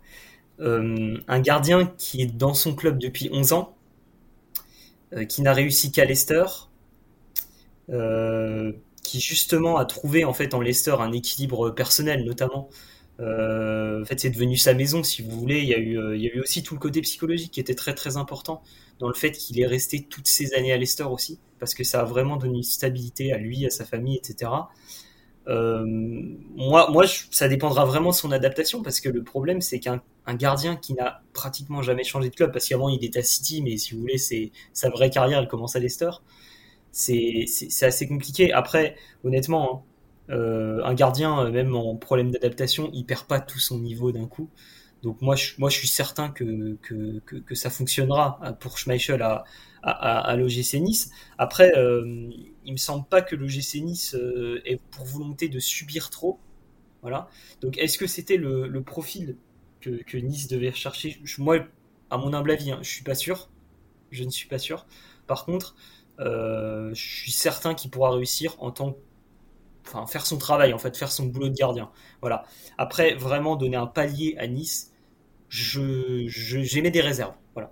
Hein. 0.59 1.23
un 1.27 1.39
gardien 1.39 1.85
qui 1.97 2.21
est 2.21 2.25
dans 2.25 2.53
son 2.53 2.75
club 2.75 2.97
depuis 2.97 3.29
11 3.31 3.53
ans, 3.53 3.75
qui 5.29 5.41
n'a 5.41 5.53
réussi 5.53 5.91
qu'à 5.91 6.03
Leicester, 6.03 6.43
qui 9.03 9.19
justement 9.19 9.77
a 9.77 9.85
trouvé 9.85 10.23
en 10.23 10.33
fait 10.33 10.53
en 10.53 10.61
Leicester 10.61 10.95
un 10.99 11.11
équilibre 11.11 11.71
personnel 11.71 12.23
notamment. 12.23 12.69
Euh, 13.21 14.01
en 14.01 14.05
fait, 14.05 14.19
c'est 14.19 14.29
devenu 14.29 14.57
sa 14.57 14.73
maison, 14.73 15.03
si 15.03 15.21
vous 15.21 15.39
voulez. 15.39 15.59
Il 15.59 15.67
y, 15.67 15.73
a 15.73 15.77
eu, 15.77 15.99
euh, 15.99 16.15
il 16.15 16.23
y 16.23 16.27
a 16.27 16.33
eu 16.33 16.39
aussi 16.39 16.63
tout 16.63 16.73
le 16.73 16.79
côté 16.79 17.01
psychologique 17.01 17.51
qui 17.51 17.59
était 17.59 17.75
très 17.75 17.93
très 17.93 18.17
important 18.17 18.63
dans 18.99 19.07
le 19.07 19.13
fait 19.13 19.31
qu'il 19.31 19.59
est 19.59 19.67
resté 19.67 20.05
toutes 20.09 20.27
ces 20.27 20.53
années 20.53 20.71
à 20.71 20.77
Leicester 20.77 21.03
aussi, 21.03 21.39
parce 21.59 21.73
que 21.73 21.83
ça 21.83 22.01
a 22.01 22.03
vraiment 22.03 22.37
donné 22.37 22.57
une 22.57 22.63
stabilité 22.63 23.31
à 23.31 23.37
lui, 23.37 23.65
à 23.65 23.69
sa 23.69 23.85
famille, 23.85 24.17
etc. 24.17 24.51
Euh, 25.47 25.83
moi, 25.85 26.89
moi, 26.91 27.05
ça 27.31 27.47
dépendra 27.47 27.85
vraiment 27.85 28.09
de 28.09 28.15
son 28.15 28.31
adaptation, 28.31 28.81
parce 28.81 28.99
que 28.99 29.09
le 29.09 29.23
problème, 29.23 29.61
c'est 29.61 29.79
qu'un 29.79 30.01
gardien 30.35 30.75
qui 30.75 30.93
n'a 30.93 31.21
pratiquement 31.33 31.81
jamais 31.81 32.03
changé 32.03 32.29
de 32.29 32.35
club, 32.35 32.51
parce 32.51 32.67
qu'avant 32.67 32.89
il 32.89 33.03
était 33.03 33.19
à 33.19 33.23
City, 33.23 33.61
mais 33.61 33.77
si 33.77 33.93
vous 33.93 34.01
voulez, 34.01 34.17
c'est 34.17 34.51
sa 34.73 34.89
vraie 34.89 35.09
carrière, 35.09 35.39
elle 35.39 35.47
commence 35.47 35.75
à 35.75 35.79
Leicester 35.79 36.11
c'est 36.91 37.45
assez 37.81 38.07
compliqué. 38.07 38.51
Après, 38.53 38.95
honnêtement, 39.23 39.85
hein, 40.29 40.35
euh, 40.35 40.83
un 40.83 40.93
gardien, 40.93 41.45
euh, 41.45 41.51
même 41.51 41.75
en 41.75 41.95
problème 41.95 42.31
d'adaptation, 42.31 42.89
il 42.93 43.05
perd 43.05 43.25
pas 43.25 43.39
tout 43.39 43.59
son 43.59 43.79
niveau 43.79 44.11
d'un 44.11 44.27
coup. 44.27 44.49
Donc 45.03 45.21
moi 45.21 45.35
je, 45.35 45.53
moi, 45.57 45.69
je 45.69 45.77
suis 45.77 45.87
certain 45.87 46.29
que, 46.29 46.77
que, 46.83 47.19
que, 47.19 47.55
ça 47.55 47.69
fonctionnera 47.71 48.39
pour 48.59 48.77
Schmeichel 48.77 49.21
à, 49.23 49.45
à, 49.83 50.19
à, 50.19 50.35
l'OGC 50.35 50.75
Nice. 50.75 51.11
Après, 51.37 51.75
euh, 51.77 52.29
il 52.65 52.71
me 52.73 52.77
semble 52.77 53.05
pas 53.07 53.21
que 53.21 53.35
l'OGC 53.35 53.81
Nice 53.81 54.15
euh, 54.15 54.61
ait 54.65 54.79
pour 54.91 55.05
volonté 55.05 55.49
de 55.49 55.59
subir 55.59 56.09
trop. 56.09 56.39
Voilà. 57.01 57.29
Donc 57.61 57.77
est-ce 57.77 57.97
que 57.97 58.07
c'était 58.07 58.37
le, 58.37 58.67
le, 58.67 58.83
profil 58.83 59.37
que, 59.79 60.03
que, 60.03 60.17
Nice 60.17 60.47
devait 60.47 60.71
chercher 60.71 61.19
Moi, 61.39 61.65
à 62.11 62.17
mon 62.17 62.33
humble 62.33 62.51
avis, 62.51 62.71
hein, 62.71 62.79
je 62.83 62.89
suis 62.89 63.03
pas 63.03 63.15
sûr. 63.15 63.49
Je 64.11 64.23
ne 64.23 64.29
suis 64.29 64.47
pas 64.47 64.59
sûr. 64.59 64.85
Par 65.25 65.45
contre, 65.45 65.75
euh, 65.75 66.00
je 66.21 66.93
suis 66.93 67.31
certain 67.31 67.73
qu'il 67.73 67.89
pourra 67.91 68.11
réussir 68.11 68.55
en 68.59 68.71
tant 68.71 68.95
enfin 69.87 70.05
faire 70.07 70.25
son 70.25 70.37
travail 70.37 70.73
en 70.73 70.77
fait, 70.77 70.95
faire 70.95 71.11
son 71.11 71.25
boulot 71.25 71.49
de 71.49 71.55
gardien. 71.55 71.89
Voilà. 72.21 72.43
Après 72.77 73.15
vraiment 73.15 73.55
donner 73.55 73.77
un 73.77 73.87
palier 73.87 74.35
à 74.37 74.47
Nice, 74.47 74.91
je 75.49 76.25
j'émets 76.27 76.91
des 76.91 77.01
réserves. 77.01 77.33
Voilà. 77.53 77.71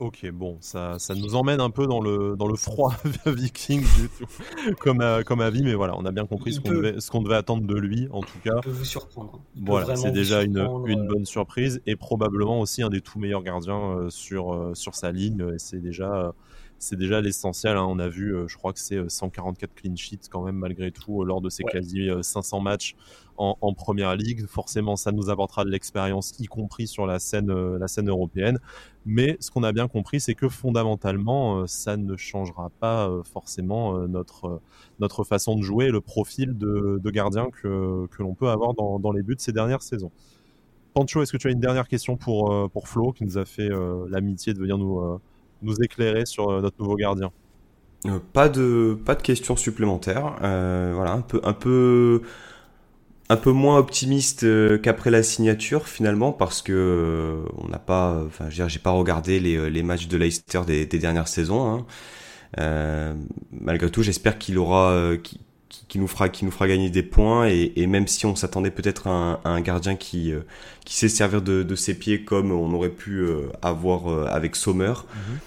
Ok, 0.00 0.28
bon, 0.32 0.56
ça, 0.60 0.98
ça 0.98 1.14
nous 1.14 1.34
emmène 1.34 1.60
un 1.60 1.68
peu 1.68 1.86
dans 1.86 2.00
le, 2.00 2.34
dans 2.34 2.46
le 2.46 2.56
froid 2.56 2.94
viking 3.26 3.82
du 3.82 4.08
tout, 4.08 4.74
comme, 4.80 5.04
comme 5.26 5.42
avis, 5.42 5.62
mais 5.62 5.74
voilà, 5.74 5.94
on 5.96 6.06
a 6.06 6.10
bien 6.10 6.24
compris 6.24 6.54
ce 6.54 6.60
qu'on 6.60 6.70
devait, 6.70 7.00
ce 7.00 7.10
qu'on 7.10 7.20
devait 7.20 7.36
attendre 7.36 7.66
de 7.66 7.74
lui, 7.74 8.08
en 8.10 8.22
tout 8.22 8.38
cas. 8.42 8.56
Il 8.56 8.62
peut 8.62 8.70
vous 8.70 8.84
surprendre. 8.86 9.40
voilà, 9.56 9.96
c'est 9.96 10.10
déjà 10.10 10.42
une, 10.42 10.66
une 10.86 11.06
bonne 11.06 11.26
surprise 11.26 11.82
et 11.86 11.96
probablement 11.96 12.60
aussi 12.60 12.82
un 12.82 12.88
des 12.88 13.02
tout 13.02 13.18
meilleurs 13.18 13.42
gardiens 13.42 13.98
euh, 13.98 14.08
sur, 14.08 14.54
euh, 14.54 14.74
sur 14.74 14.94
sa 14.94 15.12
ligne. 15.12 15.52
Et 15.54 15.58
c'est 15.58 15.80
déjà, 15.80 16.32
c'est 16.80 16.96
déjà 16.96 17.20
l'essentiel. 17.20 17.76
Hein. 17.76 17.86
On 17.86 17.98
a 17.98 18.08
vu, 18.08 18.34
euh, 18.34 18.48
je 18.48 18.56
crois 18.56 18.72
que 18.72 18.80
c'est 18.80 19.08
144 19.08 19.70
euh, 19.70 19.72
clean 19.76 19.96
sheets 19.96 20.28
quand 20.30 20.42
même 20.42 20.56
malgré 20.56 20.90
tout 20.90 21.22
euh, 21.22 21.26
lors 21.26 21.42
de 21.42 21.50
ces 21.50 21.62
quasi 21.62 22.08
500 22.22 22.60
matchs 22.60 22.96
en, 23.36 23.72
première 23.72 24.16
ligue. 24.16 24.46
Forcément, 24.46 24.96
ça 24.96 25.12
nous 25.12 25.30
apportera 25.30 25.64
de 25.64 25.70
l'expérience, 25.70 26.34
y 26.38 26.46
compris 26.46 26.86
sur 26.86 27.06
la 27.06 27.18
scène, 27.18 27.50
la 27.78 27.88
scène 27.88 28.08
européenne. 28.10 28.58
Mais 29.06 29.38
ce 29.40 29.50
qu'on 29.50 29.62
a 29.62 29.72
bien 29.72 29.88
compris, 29.88 30.20
c'est 30.20 30.34
que 30.34 30.50
fondamentalement, 30.50 31.66
ça 31.66 31.96
ne 31.96 32.16
changera 32.18 32.70
pas 32.80 33.10
forcément 33.24 33.96
notre, 34.08 34.60
notre 34.98 35.24
façon 35.24 35.56
de 35.56 35.62
jouer, 35.62 35.88
le 35.88 36.02
profil 36.02 36.58
de, 36.58 37.10
gardien 37.10 37.48
que, 37.50 38.06
que 38.08 38.22
l'on 38.22 38.34
peut 38.34 38.50
avoir 38.50 38.74
dans, 38.74 38.98
dans 38.98 39.12
les 39.12 39.22
buts 39.22 39.36
de 39.36 39.40
ces 39.40 39.52
dernières 39.52 39.82
saisons. 39.82 40.12
Pancho, 40.92 41.22
est-ce 41.22 41.32
que 41.32 41.38
tu 41.38 41.48
as 41.48 41.50
une 41.50 41.60
dernière 41.60 41.88
question 41.88 42.18
pour, 42.18 42.70
pour 42.70 42.88
Flo, 42.88 43.12
qui 43.12 43.24
nous 43.24 43.38
a 43.38 43.46
fait 43.46 43.70
l'amitié 44.10 44.52
de 44.52 44.58
venir 44.58 44.76
nous, 44.76 45.18
nous 45.62 45.76
éclairer 45.82 46.26
sur 46.26 46.50
euh, 46.50 46.60
notre 46.60 46.76
nouveau 46.80 46.96
gardien 46.96 47.30
euh, 48.06 48.18
Pas 48.32 48.48
de 48.48 48.98
pas 49.04 49.14
de 49.14 49.22
questions 49.22 49.56
supplémentaires. 49.56 50.36
Euh, 50.42 50.92
voilà, 50.94 51.12
un 51.12 51.22
peu 51.22 51.40
un 51.44 51.52
peu 51.52 52.22
un 53.28 53.36
peu 53.36 53.52
moins 53.52 53.78
optimiste 53.78 54.44
qu'après 54.82 55.10
la 55.10 55.22
signature 55.22 55.86
finalement 55.86 56.32
parce 56.32 56.62
que 56.62 57.44
on 57.58 57.68
n'a 57.68 57.78
pas, 57.78 58.24
enfin, 58.26 58.48
j'ai 58.50 58.80
pas 58.80 58.90
regardé 58.90 59.38
les, 59.38 59.70
les 59.70 59.82
matchs 59.84 60.08
de 60.08 60.16
Leicester 60.16 60.62
des, 60.66 60.86
dernières 60.86 61.28
saisons. 61.28 61.86
Hein. 62.58 63.14
malgré 63.52 63.88
tout, 63.88 64.02
j'espère 64.02 64.36
qu'il 64.36 64.58
aura, 64.58 65.12
qui, 65.88 65.98
nous 65.98 66.08
fera, 66.08 66.28
qui 66.28 66.44
nous 66.44 66.50
fera 66.50 66.68
gagner 66.68 66.90
des 66.90 67.02
points 67.02 67.48
et, 67.48 67.72
et 67.76 67.86
même 67.86 68.06
si 68.06 68.26
on 68.26 68.34
s'attendait 68.34 68.70
peut-être 68.70 69.06
à, 69.06 69.40
un 69.44 69.60
gardien 69.60 69.96
qui, 69.96 70.32
qui 70.84 70.94
sait 70.94 71.08
servir 71.08 71.40
de, 71.40 71.62
de 71.62 71.74
ses 71.74 71.98
pieds 71.98 72.24
comme 72.24 72.52
on 72.52 72.72
aurait 72.74 72.90
pu 72.90 73.26
avoir 73.62 74.28
avec 74.28 74.56
Sommer. 74.56 74.92
Mhm 75.14 75.38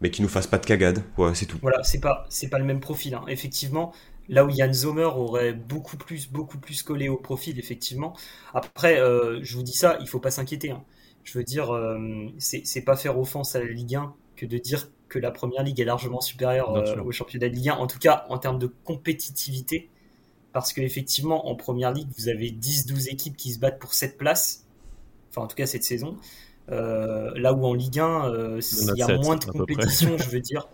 mais 0.00 0.10
qui 0.10 0.22
nous 0.22 0.28
fasse 0.28 0.46
pas 0.46 0.58
de 0.58 0.66
cagade. 0.66 1.02
Ouais, 1.18 1.34
c'est 1.34 1.46
tout. 1.46 1.58
Voilà, 1.60 1.82
c'est 1.82 2.00
pas, 2.00 2.26
c'est 2.28 2.48
pas 2.48 2.58
le 2.58 2.64
même 2.64 2.80
profil. 2.80 3.14
Hein. 3.14 3.24
Effectivement, 3.28 3.92
là 4.28 4.44
où 4.44 4.48
Yann 4.48 4.72
Zomer 4.72 5.04
aurait 5.04 5.52
beaucoup 5.52 5.96
plus, 5.96 6.30
beaucoup 6.30 6.58
plus 6.58 6.82
collé 6.82 7.08
au 7.08 7.16
profil, 7.16 7.58
effectivement. 7.58 8.16
Après, 8.54 8.98
euh, 8.98 9.40
je 9.42 9.56
vous 9.56 9.62
dis 9.62 9.74
ça, 9.74 9.98
il 10.00 10.08
faut 10.08 10.20
pas 10.20 10.30
s'inquiéter. 10.30 10.70
Hein. 10.70 10.82
Je 11.24 11.36
veux 11.36 11.44
dire, 11.44 11.70
euh, 11.70 11.98
c'est 12.38 12.84
pas 12.84 12.96
faire 12.96 13.18
offense 13.18 13.54
à 13.54 13.60
la 13.60 13.66
Ligue 13.66 13.96
1 13.96 14.14
que 14.36 14.46
de 14.46 14.56
dire 14.56 14.88
que 15.10 15.18
la 15.18 15.30
première 15.30 15.62
ligue 15.62 15.78
est 15.80 15.84
largement 15.84 16.22
supérieure 16.22 16.74
euh, 16.74 17.02
au 17.02 17.12
championnat 17.12 17.50
de 17.50 17.54
Ligue 17.54 17.68
1, 17.68 17.74
en 17.74 17.86
tout 17.86 17.98
cas 17.98 18.24
en 18.30 18.38
termes 18.38 18.58
de 18.58 18.72
compétitivité. 18.84 19.90
Parce 20.52 20.72
qu'effectivement, 20.72 21.48
en 21.48 21.54
première 21.54 21.92
ligue, 21.92 22.08
vous 22.18 22.28
avez 22.28 22.50
10-12 22.50 23.10
équipes 23.10 23.36
qui 23.36 23.52
se 23.52 23.58
battent 23.58 23.78
pour 23.78 23.92
cette 23.92 24.16
place. 24.16 24.64
Enfin, 25.28 25.42
en 25.42 25.46
tout 25.46 25.56
cas, 25.56 25.66
cette 25.66 25.84
saison. 25.84 26.16
Euh, 26.70 27.30
là 27.36 27.52
où 27.52 27.64
en 27.66 27.74
Ligue 27.74 28.00
1, 28.00 28.30
euh, 28.30 28.60
il 28.72 28.98
y 28.98 29.02
a 29.02 29.18
moins 29.18 29.36
de 29.36 29.44
compétition, 29.44 30.16
je 30.18 30.28
veux 30.30 30.40
dire. 30.40 30.68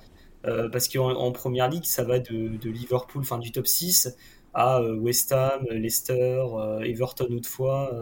Parce 0.71 0.87
qu'en 0.87 1.11
en 1.11 1.33
première 1.33 1.69
ligue, 1.69 1.85
ça 1.85 2.05
va 2.05 2.21
de, 2.21 2.69
Liverpool, 2.69 3.23
enfin 3.23 3.39
du 3.39 3.51
top 3.51 3.67
6, 3.67 4.17
à 4.59 4.81
West 4.81 5.33
Ham, 5.33 5.67
Leicester, 5.71 6.43
Everton 6.83 7.29
autrefois, 7.31 7.93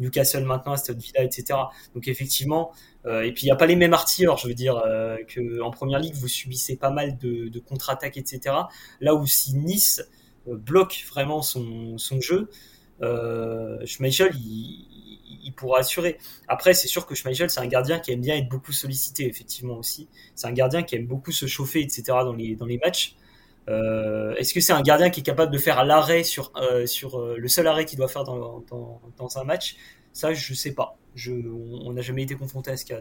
Newcastle 0.00 0.44
maintenant, 0.44 0.72
Aston 0.72 0.96
Villa, 0.98 1.22
etc. 1.22 1.58
Donc 1.94 2.08
effectivement, 2.08 2.72
et 3.04 3.30
puis 3.32 3.42
il 3.42 3.46
n'y 3.46 3.52
a 3.52 3.56
pas 3.56 3.66
les 3.66 3.76
mêmes 3.76 3.92
artilleurs, 3.92 4.38
je 4.38 4.48
veux 4.48 4.54
dire, 4.54 4.82
que 5.28 5.60
en 5.60 5.70
première 5.70 5.98
ligue, 5.98 6.14
vous 6.14 6.28
subissez 6.28 6.76
pas 6.76 6.90
mal 6.90 7.18
de, 7.18 7.48
de 7.48 7.58
contre-attaques, 7.60 8.16
etc. 8.16 8.54
Là 9.00 9.14
où 9.14 9.26
si 9.26 9.54
Nice 9.54 10.02
bloque 10.46 11.04
vraiment 11.10 11.42
son, 11.42 11.98
son 11.98 12.22
jeu, 12.22 12.48
Schmeichel, 13.84 14.30
il, 14.34 14.86
il 15.46 15.52
pourra 15.52 15.80
assurer. 15.80 16.18
Après, 16.48 16.74
c'est 16.74 16.88
sûr 16.88 17.06
que 17.06 17.14
Schmeichel, 17.14 17.50
c'est 17.50 17.60
un 17.60 17.66
gardien 17.66 18.00
qui 18.00 18.12
aime 18.12 18.20
bien 18.20 18.36
être 18.36 18.48
beaucoup 18.48 18.72
sollicité, 18.72 19.26
effectivement 19.26 19.78
aussi. 19.78 20.08
C'est 20.34 20.48
un 20.48 20.52
gardien 20.52 20.82
qui 20.82 20.96
aime 20.96 21.06
beaucoup 21.06 21.32
se 21.32 21.46
chauffer, 21.46 21.80
etc. 21.80 22.02
dans 22.06 22.32
les, 22.32 22.56
dans 22.56 22.66
les 22.66 22.78
matchs. 22.78 23.14
Euh, 23.68 24.34
est-ce 24.36 24.54
que 24.54 24.60
c'est 24.60 24.72
un 24.72 24.82
gardien 24.82 25.10
qui 25.10 25.20
est 25.20 25.24
capable 25.24 25.52
de 25.52 25.58
faire 25.58 25.84
l'arrêt 25.84 26.22
sur, 26.22 26.52
euh, 26.56 26.86
sur 26.86 27.18
euh, 27.18 27.36
le 27.36 27.48
seul 27.48 27.66
arrêt 27.66 27.84
qu'il 27.84 27.98
doit 27.98 28.08
faire 28.08 28.24
dans, 28.24 28.62
dans, 28.70 29.38
un 29.38 29.44
match? 29.44 29.76
Ça, 30.12 30.32
je 30.32 30.54
sais 30.54 30.72
pas. 30.72 30.96
Je, 31.14 31.32
on 31.32 31.92
n'a 31.92 32.00
jamais 32.00 32.22
été 32.22 32.36
confronté 32.36 32.70
à 32.70 32.76
ce 32.76 32.84
cas. 32.84 33.00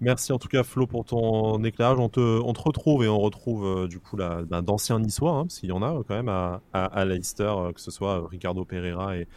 Merci 0.00 0.32
en 0.32 0.38
tout 0.38 0.48
cas 0.48 0.64
Flo 0.64 0.86
pour 0.86 1.04
ton 1.04 1.62
éclairage. 1.62 1.98
On 1.98 2.08
te, 2.08 2.20
on 2.20 2.52
te 2.52 2.60
retrouve 2.60 3.04
et 3.04 3.08
on 3.08 3.20
retrouve 3.20 3.86
du 3.86 4.00
coup 4.00 4.16
ben, 4.16 4.44
d'anciens 4.62 4.98
niçois, 4.98 5.32
hein, 5.32 5.46
s'il 5.48 5.68
y 5.68 5.72
en 5.72 5.82
a 5.82 6.02
quand 6.08 6.14
même 6.14 6.28
à, 6.28 6.60
à, 6.72 6.86
à 6.86 7.04
Leicester, 7.04 7.52
que 7.72 7.80
ce 7.80 7.92
soit 7.92 8.26
Ricardo 8.28 8.64
Pereira 8.64 9.16
et, 9.16 9.28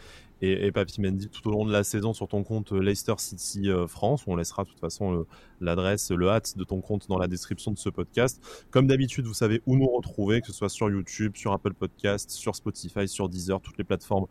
et, 0.42 0.66
et 0.66 0.72
Papy 0.72 1.00
Mendy 1.00 1.28
tout 1.28 1.48
au 1.48 1.50
long 1.50 1.64
de 1.64 1.72
la 1.72 1.84
saison 1.84 2.12
sur 2.12 2.28
ton 2.28 2.42
compte 2.44 2.72
euh, 2.72 2.80
Leicester 2.80 3.14
City 3.18 3.70
euh, 3.70 3.86
France. 3.86 4.24
On 4.26 4.36
laissera 4.36 4.64
de 4.64 4.68
toute 4.68 4.80
façon 4.80 5.24
l'adresse, 5.60 6.10
le, 6.10 6.28
hâte 6.28 6.58
de 6.58 6.64
ton 6.64 6.80
compte 6.80 7.08
dans 7.08 7.18
la 7.18 7.28
description 7.28 7.72
de 7.72 7.78
ce 7.78 7.88
podcast. 7.88 8.42
Comme 8.70 8.86
d'habitude, 8.86 9.26
vous 9.26 9.34
savez 9.34 9.62
où 9.66 9.76
nous 9.76 9.86
retrouver, 9.86 10.40
que 10.40 10.48
ce 10.48 10.52
soit 10.52 10.68
sur 10.68 10.90
YouTube, 10.90 11.36
sur 11.36 11.52
Apple 11.52 11.72
Podcast, 11.74 12.30
sur 12.30 12.54
Spotify, 12.54 13.08
sur 13.08 13.28
Deezer, 13.28 13.60
toutes 13.60 13.78
les 13.78 13.84
plateformes 13.84 14.26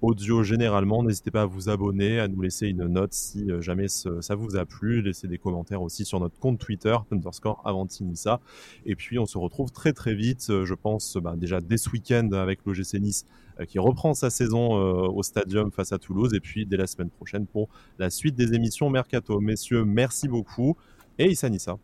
audio 0.00 0.42
généralement. 0.42 1.02
N'hésitez 1.02 1.30
pas 1.30 1.42
à 1.42 1.46
vous 1.46 1.68
abonner, 1.68 2.20
à 2.20 2.28
nous 2.28 2.40
laisser 2.40 2.68
une 2.68 2.86
note 2.86 3.12
si 3.12 3.50
euh, 3.50 3.60
jamais 3.60 3.88
ça 3.88 4.34
vous 4.34 4.56
a 4.56 4.64
plu. 4.64 5.02
Laissez 5.02 5.28
des 5.28 5.38
commentaires 5.38 5.82
aussi 5.82 6.04
sur 6.04 6.20
notre 6.20 6.38
compte 6.38 6.58
Twitter, 6.58 6.96
underscore 7.10 7.60
Avantinissa. 7.64 8.40
Et 8.86 8.96
puis 8.96 9.18
on 9.18 9.26
se 9.26 9.36
retrouve 9.36 9.70
très 9.72 9.92
très 9.92 10.14
vite, 10.14 10.46
je 10.64 10.74
pense 10.74 11.16
bah, 11.16 11.34
déjà 11.36 11.60
dès 11.60 11.76
ce 11.76 11.90
week-end 11.90 12.30
avec 12.32 12.60
l'OGC 12.64 12.94
Nice 12.94 13.26
euh, 13.26 13.49
qui 13.66 13.78
reprend 13.78 14.14
sa 14.14 14.30
saison 14.30 14.78
euh, 14.78 15.08
au 15.08 15.22
Stadium 15.22 15.70
face 15.70 15.92
à 15.92 15.98
Toulouse. 15.98 16.34
Et 16.34 16.40
puis 16.40 16.66
dès 16.66 16.76
la 16.76 16.86
semaine 16.86 17.10
prochaine 17.10 17.46
pour 17.46 17.68
la 17.98 18.10
suite 18.10 18.34
des 18.34 18.54
émissions 18.54 18.90
Mercato. 18.90 19.40
Messieurs, 19.40 19.84
merci 19.84 20.28
beaucoup. 20.28 20.76
Et 21.18 21.30
Issa 21.30 21.48
Nissa. 21.48 21.78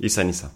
Issa 0.00 0.24
Nissa. 0.24 0.52